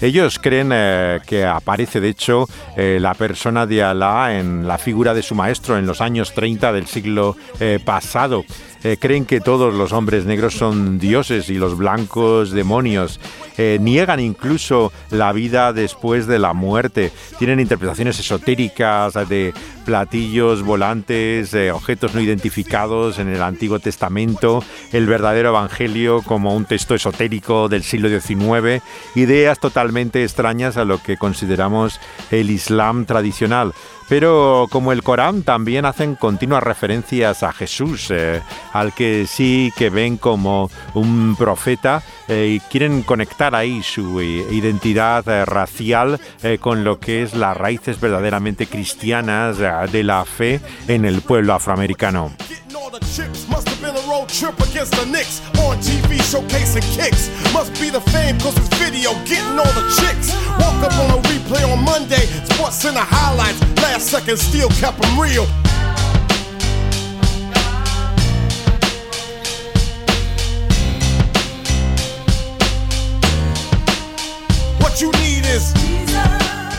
Ellos 0.00 0.38
creen 0.38 0.70
eh, 0.72 1.18
que 1.26 1.44
aparece, 1.44 2.00
de 2.00 2.08
hecho, 2.08 2.48
eh, 2.76 2.98
la 3.00 3.14
persona 3.14 3.66
de 3.66 3.82
Alá 3.82 4.38
en 4.38 4.68
la 4.68 4.78
figura 4.78 5.12
de 5.12 5.22
su 5.22 5.34
maestro 5.34 5.76
en 5.76 5.88
los 5.88 6.00
años 6.00 6.32
30 6.34 6.72
del 6.72 6.86
siglo 6.86 7.36
eh, 7.58 7.80
pasado. 7.84 8.44
creen 9.00 9.26
que 9.26 9.40
todos 9.40 9.74
los 9.74 9.92
hombres 9.92 10.24
negros 10.24 10.54
son 10.54 11.00
dioses 11.00 11.50
y 11.50 11.54
los 11.54 11.76
blancos 11.76 12.52
demonios. 12.52 13.18
niegan 13.58 14.20
incluso 14.20 14.92
la 15.10 15.32
vida 15.32 15.72
después 15.72 16.28
de 16.28 16.38
la 16.38 16.52
muerte. 16.52 17.10
Tienen 17.40 17.58
interpretaciones 17.58 18.20
esotéricas 18.20 19.14
de 19.28 19.52
platillos 19.84 20.62
volantes, 20.62 21.56
objetos 21.72 22.14
no 22.14 22.20
identificados 22.20 23.18
en 23.18 23.26
el 23.26 23.42
Antiguo 23.42 23.80
Testamento, 23.80 24.62
el 24.92 25.06
verdadero 25.06 25.48
Evangelio 25.48 26.22
como 26.22 26.54
un 26.54 26.64
texto 26.64 26.94
esotérico 26.94 27.68
del 27.68 27.82
siglo 27.82 28.08
XIX, 28.08 28.80
ideas 29.16 29.58
totalmente 29.58 29.87
extrañas 29.96 30.76
a 30.76 30.84
lo 30.84 31.02
que 31.02 31.16
consideramos 31.16 32.00
el 32.30 32.50
Islam 32.50 33.06
tradicional. 33.06 33.72
Pero 34.08 34.66
como 34.70 34.92
el 34.92 35.02
Corán 35.02 35.42
también 35.42 35.84
hacen 35.84 36.14
continuas 36.14 36.62
referencias 36.62 37.42
a 37.42 37.52
Jesús, 37.52 38.10
eh, 38.10 38.40
al 38.72 38.94
que 38.94 39.26
sí 39.26 39.70
que 39.76 39.90
ven 39.90 40.16
como 40.16 40.70
un 40.94 41.36
profeta 41.38 42.02
eh, 42.26 42.56
y 42.56 42.60
quieren 42.60 43.02
conectar 43.02 43.54
ahí 43.54 43.82
su 43.82 44.20
eh, 44.20 44.46
identidad 44.50 45.24
racial 45.44 46.18
con 46.60 46.84
lo 46.84 46.98
que 46.98 47.22
es 47.22 47.34
las 47.34 47.56
raíces 47.56 48.00
verdaderamente 48.00 48.66
cristianas 48.66 49.58
de 49.58 50.04
la 50.04 50.24
fe 50.24 50.60
en 50.86 51.04
el 51.04 51.20
pueblo 51.20 51.52
afroamericano. 51.52 52.32
Showcasing 56.28 56.84
kicks. 56.92 57.30
Must 57.54 57.72
be 57.80 57.88
the 57.88 58.02
fame 58.12 58.38
cause 58.38 58.54
it's 58.58 58.68
video 58.76 59.12
getting 59.24 59.58
all 59.58 59.72
the 59.72 59.86
chicks. 59.96 60.28
Woke 60.60 60.84
up 60.84 60.92
on 61.00 61.18
a 61.18 61.22
replay 61.22 61.64
on 61.72 61.82
Monday. 61.82 62.26
Sports 62.44 62.76
Center 62.76 63.00
highlights. 63.00 63.60
Last 63.82 64.08
second 64.08 64.36
still 64.36 64.68
kept 64.68 65.00
them 65.00 65.18
real. 65.18 65.46
What 74.82 75.00
you 75.00 75.10
need 75.12 75.46
is 75.46 75.72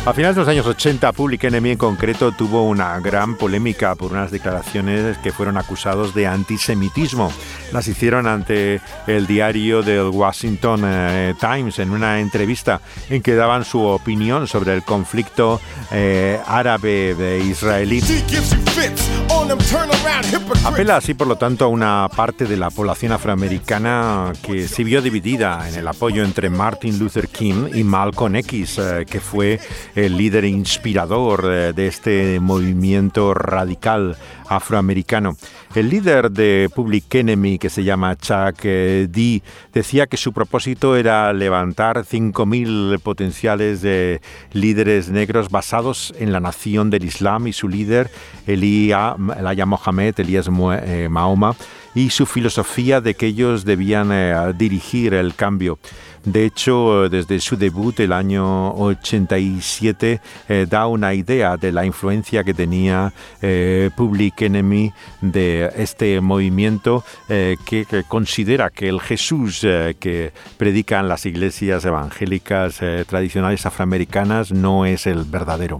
A 0.05 0.13
finales 0.13 0.35
de 0.35 0.41
los 0.41 0.49
años 0.49 0.65
80, 0.65 1.11
Public 1.11 1.43
Enemy 1.43 1.71
en 1.71 1.77
concreto 1.77 2.31
tuvo 2.31 2.63
una 2.63 2.99
gran 2.99 3.35
polémica 3.35 3.95
por 3.95 4.11
unas 4.11 4.31
declaraciones 4.31 5.17
que 5.19 5.31
fueron 5.31 5.57
acusados 5.57 6.15
de 6.15 6.25
antisemitismo. 6.25 7.31
Las 7.73 7.87
hicieron 7.87 8.25
ante 8.25 8.81
el 9.07 9.27
diario 9.27 9.83
del 9.83 10.09
Washington 10.09 10.81
eh, 10.85 11.35
Times 11.39 11.79
en 11.79 11.91
una 11.91 12.19
entrevista 12.19 12.81
en 13.09 13.21
que 13.21 13.35
daban 13.35 13.65
su 13.65 13.81
opinión 13.81 14.47
sobre 14.47 14.73
el 14.73 14.83
conflicto 14.83 15.59
eh, 15.91 16.39
árabe-israelí. 16.47 18.01
Apela 20.63 20.97
así, 20.97 21.13
por 21.15 21.27
lo 21.27 21.35
tanto, 21.35 21.65
a 21.65 21.67
una 21.69 22.07
parte 22.15 22.45
de 22.45 22.55
la 22.55 22.69
población 22.69 23.11
afroamericana 23.11 24.31
que 24.43 24.67
se 24.67 24.83
vio 24.83 25.01
dividida 25.01 25.67
en 25.67 25.75
el 25.75 25.87
apoyo 25.87 26.23
entre 26.23 26.49
Martin 26.49 26.99
Luther 26.99 27.27
King 27.27 27.69
y 27.73 27.83
Malcolm 27.83 28.35
X, 28.35 28.77
eh, 28.77 29.05
que 29.09 29.19
fue 29.19 29.59
el 29.95 30.17
líder 30.17 30.45
inspirador 30.45 31.49
eh, 31.51 31.73
de 31.73 31.87
este 31.87 32.39
movimiento 32.39 33.33
radical 33.33 34.17
afroamericano. 34.49 35.37
El 35.75 35.89
líder 35.89 36.31
de 36.31 36.69
Public 36.73 37.13
Enemy, 37.15 37.59
que 37.59 37.69
se 37.69 37.83
llama 37.83 38.17
Chuck 38.17 38.59
eh, 38.63 39.07
D, 39.09 39.41
decía 39.71 40.07
que 40.07 40.17
su 40.17 40.33
propósito 40.33 40.95
era 40.95 41.31
levantar 41.31 42.03
5.000 42.03 42.99
potenciales 42.99 43.81
de 43.81 44.21
líderes 44.51 45.09
negros 45.09 45.49
basados 45.49 46.13
en 46.17 46.31
la 46.31 46.39
nación 46.39 46.89
del 46.89 47.05
Islam 47.05 47.47
y 47.47 47.53
su 47.53 47.69
líder, 47.69 48.09
Elia, 48.47 49.15
Mohamed, 49.17 50.19
Elías 50.19 50.49
eh, 50.49 51.07
Mahoma, 51.09 51.55
y 51.93 52.09
su 52.09 52.25
filosofía 52.25 53.01
de 53.01 53.13
que 53.13 53.27
ellos 53.27 53.65
debían 53.65 54.11
eh, 54.11 54.53
dirigir 54.57 55.13
el 55.13 55.35
cambio. 55.35 55.79
De 56.25 56.45
hecho, 56.45 57.09
desde 57.09 57.39
su 57.39 57.55
debut 57.55 57.99
el 57.99 58.11
año 58.11 58.73
87 58.73 60.21
eh, 60.49 60.65
da 60.69 60.87
una 60.87 61.13
idea 61.13 61.57
de 61.57 61.71
la 61.71 61.85
influencia 61.85 62.43
que 62.43 62.53
tenía 62.53 63.13
eh, 63.41 63.89
Public 63.95 64.41
Enemy 64.41 64.91
de 65.21 65.71
este 65.75 66.19
movimiento 66.21 67.03
eh, 67.29 67.55
que, 67.65 67.85
considera 68.07 68.69
que 68.69 68.89
el 68.89 68.99
Jesús 68.99 69.61
que 69.61 70.31
predican 70.57 71.07
las 71.07 71.25
iglesias 71.25 71.85
evangélicas 71.85 72.79
tradicionales 73.07 73.65
afroamericanas 73.65 74.51
no 74.51 74.85
es 74.85 75.07
el 75.07 75.23
verdadero. 75.23 75.79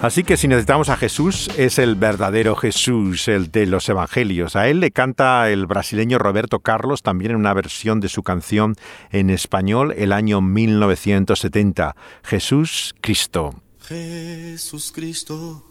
Así 0.00 0.22
que 0.22 0.36
si 0.36 0.46
necesitamos 0.46 0.90
a 0.90 0.96
Jesús, 0.96 1.50
es 1.56 1.80
el 1.80 1.96
verdadero 1.96 2.54
Jesús, 2.54 3.26
el 3.26 3.50
de 3.50 3.66
los 3.66 3.88
Evangelios. 3.88 4.54
A 4.54 4.68
él 4.68 4.78
le 4.78 4.92
canta 4.92 5.50
el 5.50 5.66
brasileño 5.66 6.20
Roberto 6.20 6.60
Carlos, 6.60 7.02
también 7.02 7.32
en 7.32 7.38
una 7.38 7.52
versión 7.52 7.98
de 7.98 8.08
su 8.08 8.22
canción 8.22 8.76
en 9.10 9.28
español, 9.28 9.92
el 9.98 10.12
año 10.12 10.40
1970, 10.40 11.96
Jesús 12.22 12.94
Cristo. 13.00 13.60
Jesús 13.88 14.92
Cristo, 14.94 15.64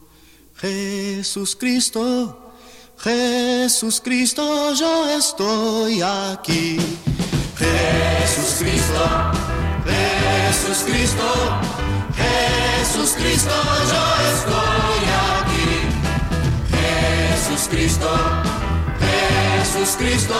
Jesús 0.57 1.55
Cristo, 1.55 2.53
Jesús 2.97 4.01
Cristo, 4.03 4.73
yo 4.73 5.09
estoy 5.09 6.01
aquí. 6.01 6.77
Jesús 7.57 8.57
Cristo, 8.59 9.31
Jesús 9.85 10.83
Cristo. 10.85 11.23
Jesús 12.13 12.66
yo 12.93 13.03
estoy 14.33 15.03
aquí. 15.39 15.69
Jesús 16.71 17.67
Cristo, 17.69 18.09
Jesús 18.99 19.95
Cristo, 19.97 20.35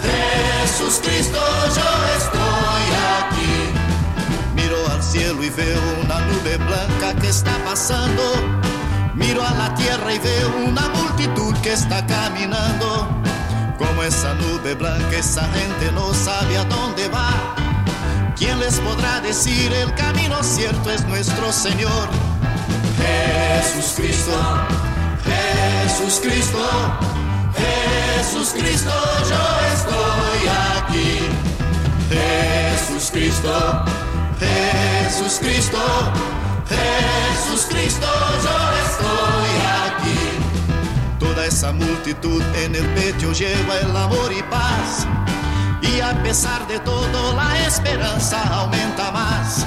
Jesús 0.00 1.00
Cristo, 1.02 1.38
yo 1.76 1.88
estoy 2.16 2.84
aquí. 3.20 3.54
Miro 4.54 4.76
al 4.90 5.02
cielo 5.02 5.42
y 5.42 5.50
veo 5.50 5.80
una 6.02 6.20
nube 6.20 6.56
blanca 6.56 7.14
que 7.20 7.28
está 7.28 7.56
pasando. 7.64 8.22
Miro 9.14 9.44
a 9.44 9.50
la 9.52 9.74
tierra 9.74 10.12
y 10.12 10.18
veo 10.18 10.56
una 10.66 10.88
multitud 10.88 11.54
que 11.62 11.72
está 11.72 12.04
caminando. 12.06 13.08
Como 13.78 14.02
esa 14.02 14.34
nube 14.34 14.74
blanca, 14.74 15.16
esa 15.16 15.48
gente 15.52 15.92
no 15.92 16.12
sabe 16.14 16.58
a 16.58 16.64
dónde 16.64 17.08
va 17.08 17.61
¿Quién 18.36 18.58
les 18.60 18.78
podrá 18.80 19.20
decir 19.20 19.72
el 19.72 19.94
camino 19.94 20.42
cierto 20.42 20.90
es 20.90 21.04
nuestro 21.06 21.52
Señor? 21.52 22.08
Jesús 22.98 23.94
Cristo, 23.96 24.32
Jesús 25.24 26.20
Cristo, 26.22 26.58
Jesús 27.56 28.48
Cristo, 28.50 28.92
yo 29.28 29.44
estoy 29.74 30.48
aquí. 30.76 31.18
Jesús 32.10 33.10
Cristo, 33.12 33.84
Jesús 34.40 35.38
Cristo, 35.40 35.78
Jesús 36.68 37.66
Cristo, 37.68 38.06
yo 38.44 38.56
estoy 38.86 39.50
aquí. 39.86 40.20
Toda 41.18 41.46
esa 41.46 41.72
multitud 41.72 42.42
en 42.56 42.74
el 42.74 42.86
pecho 42.94 43.32
lleva 43.32 43.78
el 43.78 43.96
amor 43.96 44.32
y 44.32 44.42
paz 44.44 45.06
y 45.82 46.00
a 46.00 46.22
pesar 46.22 46.66
de 46.68 46.78
todo 46.80 47.34
la 47.34 47.66
esperanza 47.66 48.42
aumenta 48.54 49.10
más. 49.10 49.66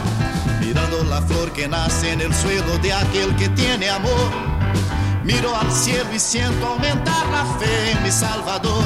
Mirando 0.59 1.03
la 1.03 1.21
flor 1.21 1.51
que 1.51 1.67
nace 1.67 2.13
en 2.13 2.21
el 2.21 2.33
suelo 2.33 2.77
de 2.79 2.93
aquel 2.93 3.35
que 3.35 3.49
tiene 3.49 3.89
amor, 3.89 4.31
miro 5.23 5.55
al 5.55 5.71
cielo 5.71 6.09
y 6.13 6.19
siento 6.19 6.65
aumentar 6.65 7.27
la 7.27 7.45
fe 7.59 7.91
en 7.91 8.03
mi 8.03 8.11
Salvador. 8.11 8.83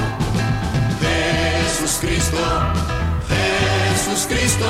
Jesús 1.00 1.98
Cristo, 2.02 2.38
Jesús 3.30 4.28
Cristo, 4.28 4.66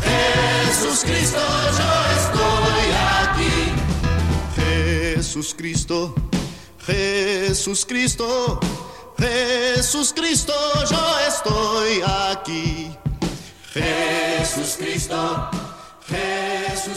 Jesús 0.00 1.04
Cristo, 1.04 1.40
yo 1.78 1.92
estoy 2.20 2.86
aquí. 3.22 3.72
Jesús 5.16 5.54
Cristo, 5.56 6.14
Jesús 6.86 7.86
Cristo. 7.86 8.60
Jesús 9.22 10.12
Cristo, 10.12 10.52
yo 10.90 11.18
estoy 11.28 12.02
aquí. 12.32 12.90
Jesús 13.72 14.76
Cristo. 14.76 15.48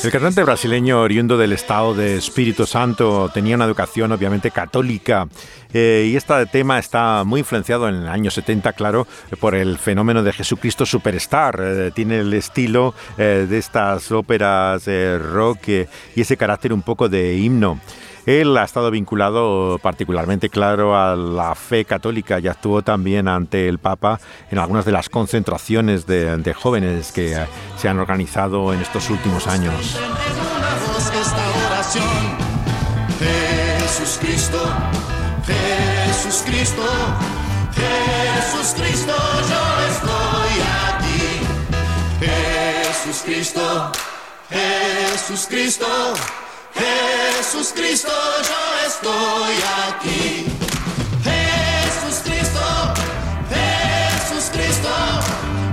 El 0.03 0.11
cantante 0.11 0.43
brasileño 0.43 1.01
oriundo 1.01 1.37
del 1.37 1.53
estado 1.53 1.93
de 1.93 2.17
Espíritu 2.17 2.65
Santo 2.65 3.29
tenía 3.31 3.55
una 3.55 3.65
educación 3.65 4.11
obviamente 4.11 4.49
católica 4.49 5.27
eh, 5.71 6.09
y 6.11 6.15
este 6.15 6.45
tema 6.47 6.79
está 6.79 7.23
muy 7.23 7.41
influenciado 7.41 7.87
en 7.89 7.95
el 7.95 8.07
año 8.07 8.31
70, 8.31 8.73
claro, 8.73 9.05
por 9.39 9.53
el 9.53 9.77
fenómeno 9.77 10.23
de 10.23 10.33
Jesucristo 10.33 10.85
Superstar. 10.85 11.59
Eh, 11.61 11.91
tiene 11.93 12.19
el 12.19 12.33
estilo 12.33 12.95
eh, 13.17 13.45
de 13.47 13.57
estas 13.57 14.11
óperas 14.11 14.85
rock 15.19 15.67
y 16.15 16.21
ese 16.21 16.37
carácter 16.37 16.73
un 16.73 16.81
poco 16.81 17.07
de 17.07 17.37
himno. 17.37 17.79
Él 18.25 18.57
ha 18.57 18.63
estado 18.63 18.89
vinculado 18.89 19.79
particularmente, 19.81 20.49
claro, 20.49 20.97
a 20.97 21.15
la 21.15 21.53
fe 21.55 21.85
católica 21.85 22.39
y 22.39 22.47
actuó 22.47 22.81
también 22.81 23.27
ante 23.27 23.67
el 23.67 23.77
Papa 23.77 24.19
en 24.49 24.57
algunas 24.57 24.85
de 24.85 24.91
las 24.91 25.09
concentraciones 25.09 26.07
de, 26.07 26.53
jóvenes 26.53 27.11
que 27.11 27.37
se 27.77 27.89
han 27.89 27.99
organizado 27.99 28.73
en 28.73 28.81
estos 28.81 29.09
últimos 29.09 29.47
años. 29.47 29.97
Yo 39.49 39.61
estoy 39.87 40.53
aquí. 40.89 41.29
Jesús 46.75 47.71
Cristo, 47.73 48.09
yo 48.09 48.87
estoy 48.87 49.55
aquí. 49.87 50.45
Jesús 51.23 52.21
Cristo, 52.23 52.93
Jesús 53.49 54.49
Cristo, 54.51 54.89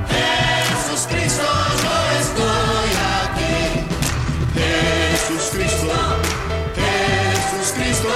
Jesús 0.08 1.06
Cristo, 1.08 1.42
yo 1.82 1.94
estoy 2.20 2.90
aquí. 3.24 3.56
Jesús 4.54 5.50
Cristo, 5.52 5.96
Jesús 6.76 7.72
Cristo, 7.74 8.14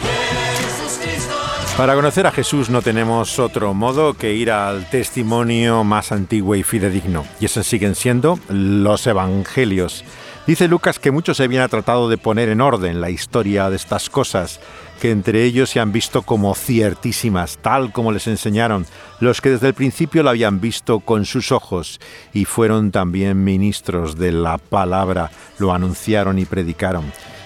Jesús 0.00 0.98
Cristo. 1.00 1.36
Para 1.76 1.94
conocer 1.94 2.26
a 2.26 2.32
Jesús 2.32 2.68
no 2.68 2.82
tenemos 2.82 3.38
otro 3.38 3.74
modo 3.74 4.14
que 4.14 4.34
ir 4.34 4.50
al 4.50 4.90
testimonio 4.90 5.84
más 5.84 6.10
antiguo 6.10 6.56
y 6.56 6.64
fidedigno, 6.64 7.24
y 7.38 7.44
esos 7.44 7.66
siguen 7.66 7.94
siendo 7.94 8.40
los 8.48 9.06
evangelios. 9.06 10.04
Dice 10.44 10.66
Lucas 10.66 10.98
que 10.98 11.12
muchos 11.12 11.36
se 11.36 11.44
habían 11.44 11.68
tratado 11.68 12.08
de 12.08 12.18
poner 12.18 12.48
en 12.48 12.60
orden 12.60 13.00
la 13.00 13.10
historia 13.10 13.70
de 13.70 13.76
estas 13.76 14.10
cosas, 14.10 14.58
que 15.00 15.12
entre 15.12 15.44
ellos 15.44 15.70
se 15.70 15.78
han 15.78 15.92
visto 15.92 16.22
como 16.22 16.56
ciertísimas, 16.56 17.58
tal 17.58 17.92
como 17.92 18.10
les 18.10 18.26
enseñaron 18.26 18.84
los 19.20 19.40
que 19.40 19.50
desde 19.50 19.68
el 19.68 19.74
principio 19.74 20.24
la 20.24 20.30
habían 20.30 20.60
visto 20.60 20.98
con 20.98 21.26
sus 21.26 21.52
ojos 21.52 22.00
y 22.32 22.44
fueron 22.44 22.90
también 22.90 23.44
ministros 23.44 24.18
de 24.18 24.32
la 24.32 24.58
palabra, 24.58 25.30
lo 25.58 25.72
anunciaron 25.72 26.40
y 26.40 26.44
predicaron. 26.44 27.04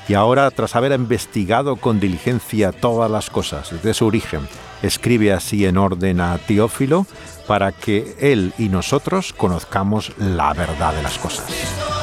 Y 0.09 0.14
ahora, 0.14 0.51
tras 0.51 0.74
haber 0.74 0.92
investigado 0.92 1.76
con 1.76 2.01
diligencia 2.01 2.72
todas 2.72 3.11
las 3.11 3.28
cosas 3.28 3.72
desde 3.72 3.92
su 3.92 4.07
origen, 4.07 4.40
escribe 4.82 5.34
así 5.34 5.66
en 5.66 5.76
orden 5.76 6.20
a 6.20 6.38
Teófilo 6.38 7.07
para 7.47 7.72
que 7.72 8.16
él 8.20 8.55
y 8.57 8.70
nosotros 8.70 9.34
conozcamos 9.34 10.12
la 10.16 10.55
verdad 10.55 10.94
de 10.94 11.03
las 11.03 11.18
cosas. 11.18 11.95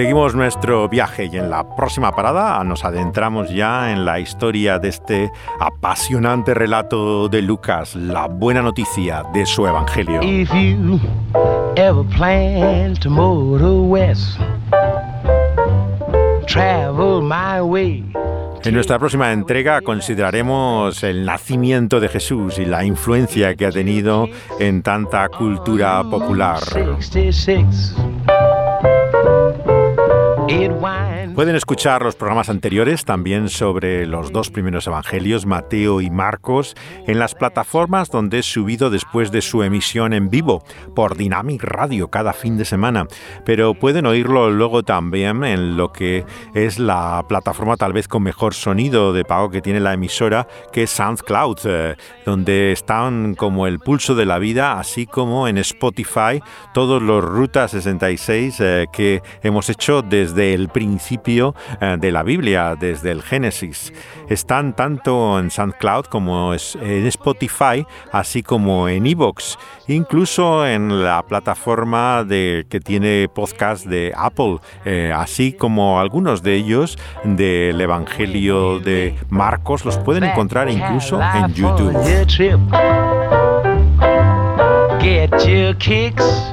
Seguimos 0.00 0.34
nuestro 0.34 0.88
viaje 0.88 1.28
y 1.30 1.36
en 1.36 1.50
la 1.50 1.76
próxima 1.76 2.10
parada 2.12 2.64
nos 2.64 2.86
adentramos 2.86 3.50
ya 3.50 3.92
en 3.92 4.06
la 4.06 4.18
historia 4.18 4.78
de 4.78 4.88
este 4.88 5.30
apasionante 5.60 6.54
relato 6.54 7.28
de 7.28 7.42
Lucas, 7.42 7.94
la 7.96 8.26
buena 8.26 8.62
noticia 8.62 9.24
de 9.34 9.44
su 9.44 9.66
evangelio. 9.66 10.22
If 10.22 10.50
you 10.54 10.98
ever 11.76 12.02
plan 12.16 12.94
to 12.94 13.10
motor 13.10 13.82
west, 13.90 14.40
travel 16.46 17.20
my 17.20 17.60
way. 17.60 18.10
En 18.64 18.72
nuestra 18.72 18.98
próxima 18.98 19.32
entrega 19.32 19.82
consideraremos 19.82 21.02
el 21.02 21.26
nacimiento 21.26 22.00
de 22.00 22.08
Jesús 22.08 22.58
y 22.58 22.64
la 22.64 22.86
influencia 22.86 23.54
que 23.54 23.66
ha 23.66 23.70
tenido 23.70 24.28
en 24.58 24.80
tanta 24.80 25.28
cultura 25.28 26.02
popular. 26.04 26.58
66. 26.60 27.96
It 30.50 30.72
winds 30.72 31.09
Pueden 31.34 31.54
escuchar 31.54 32.02
los 32.02 32.16
programas 32.16 32.48
anteriores 32.48 33.04
también 33.04 33.48
sobre 33.48 34.04
los 34.04 34.32
dos 34.32 34.50
primeros 34.50 34.86
evangelios, 34.86 35.46
Mateo 35.46 36.00
y 36.00 36.10
Marcos, 36.10 36.74
en 37.06 37.18
las 37.18 37.34
plataformas 37.34 38.10
donde 38.10 38.40
es 38.40 38.46
subido 38.46 38.90
después 38.90 39.30
de 39.30 39.40
su 39.40 39.62
emisión 39.62 40.12
en 40.12 40.28
vivo 40.28 40.64
por 40.94 41.16
Dynamic 41.16 41.62
Radio 41.62 42.08
cada 42.08 42.32
fin 42.32 42.58
de 42.58 42.64
semana. 42.64 43.06
Pero 43.44 43.74
pueden 43.74 44.06
oírlo 44.06 44.50
luego 44.50 44.82
también 44.82 45.44
en 45.44 45.76
lo 45.76 45.92
que 45.92 46.24
es 46.54 46.78
la 46.78 47.24
plataforma 47.28 47.76
tal 47.76 47.92
vez 47.92 48.08
con 48.08 48.22
mejor 48.22 48.52
sonido 48.52 49.12
de 49.12 49.24
pago 49.24 49.50
que 49.50 49.62
tiene 49.62 49.78
la 49.78 49.94
emisora, 49.94 50.48
que 50.72 50.82
es 50.84 50.90
SoundCloud, 50.90 51.58
eh, 51.64 51.96
donde 52.26 52.72
están 52.72 53.34
como 53.34 53.68
el 53.68 53.78
pulso 53.78 54.14
de 54.14 54.26
la 54.26 54.38
vida, 54.38 54.78
así 54.80 55.06
como 55.06 55.46
en 55.46 55.58
Spotify 55.58 56.42
todos 56.74 57.00
los 57.00 57.24
Ruta 57.24 57.68
66 57.68 58.60
eh, 58.60 58.86
que 58.92 59.22
hemos 59.42 59.70
hecho 59.70 60.02
desde 60.02 60.54
el 60.54 60.68
principio 60.68 61.19
eh, 61.26 61.96
de 61.98 62.12
la 62.12 62.22
Biblia, 62.22 62.76
desde 62.78 63.10
el 63.10 63.22
Génesis. 63.22 63.92
Están 64.28 64.74
tanto 64.74 65.38
en 65.38 65.50
SoundCloud 65.50 66.06
como 66.06 66.54
en 66.54 67.06
Spotify, 67.06 67.86
así 68.12 68.42
como 68.42 68.88
en 68.88 69.06
Evox, 69.06 69.58
incluso 69.88 70.66
en 70.66 71.02
la 71.02 71.22
plataforma 71.22 72.24
de, 72.24 72.66
que 72.68 72.80
tiene 72.80 73.28
podcast 73.32 73.86
de 73.86 74.12
Apple, 74.16 74.58
eh, 74.84 75.12
así 75.14 75.52
como 75.52 76.00
algunos 76.00 76.42
de 76.42 76.54
ellos 76.54 76.98
del 77.24 77.80
Evangelio 77.80 78.78
de 78.80 79.16
Marcos 79.28 79.84
los 79.84 79.98
pueden 79.98 80.24
encontrar 80.24 80.68
incluso 80.68 81.20
en 81.20 81.52
YouTube. 81.54 81.96
Get 85.00 85.46
your 85.46 85.74
kicks 85.78 86.52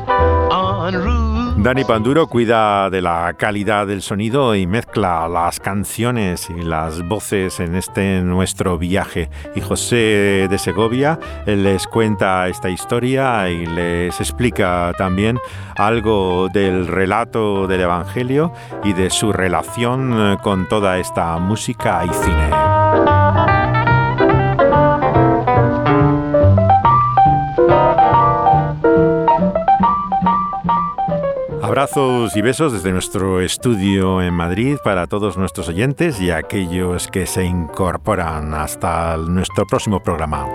on. 0.49 1.26
Dani 1.59 1.83
Panduro 1.83 2.27
cuida 2.27 2.89
de 2.91 3.01
la 3.01 3.33
calidad 3.37 3.87
del 3.87 4.03
sonido 4.03 4.55
y 4.55 4.67
mezcla 4.67 5.27
las 5.27 5.59
canciones 5.59 6.49
y 6.49 6.61
las 6.61 7.01
voces 7.07 7.59
en 7.59 7.75
este 7.75 8.21
nuestro 8.21 8.77
viaje. 8.77 9.29
Y 9.55 9.61
José 9.61 10.47
de 10.49 10.57
Segovia 10.59 11.19
les 11.45 11.87
cuenta 11.87 12.47
esta 12.47 12.69
historia 12.69 13.49
y 13.49 13.65
les 13.65 14.19
explica 14.19 14.93
también 14.97 15.39
algo 15.75 16.47
del 16.53 16.87
relato 16.87 17.67
del 17.67 17.81
Evangelio 17.81 18.53
y 18.83 18.93
de 18.93 19.09
su 19.09 19.33
relación 19.33 20.13
eh, 20.15 20.37
con 20.43 20.69
toda 20.69 20.99
esta 20.99 21.37
música 21.39 22.05
y 22.05 22.13
cine. 22.23 22.66
Abrazos 31.77 32.35
y 32.35 32.41
besos 32.41 32.73
desde 32.73 32.91
nuestro 32.91 33.39
estudio 33.39 34.19
en 34.23 34.33
Madrid 34.33 34.77
para 34.83 35.05
todos 35.05 35.37
nuestros 35.37 35.69
oyentes 35.69 36.19
y 36.19 36.31
aquellos 36.31 37.07
que 37.07 37.27
se 37.27 37.45
incorporan 37.45 38.55
hasta 38.55 39.15
nuestro 39.17 39.63
próximo 39.67 40.01
programa. 40.01 40.47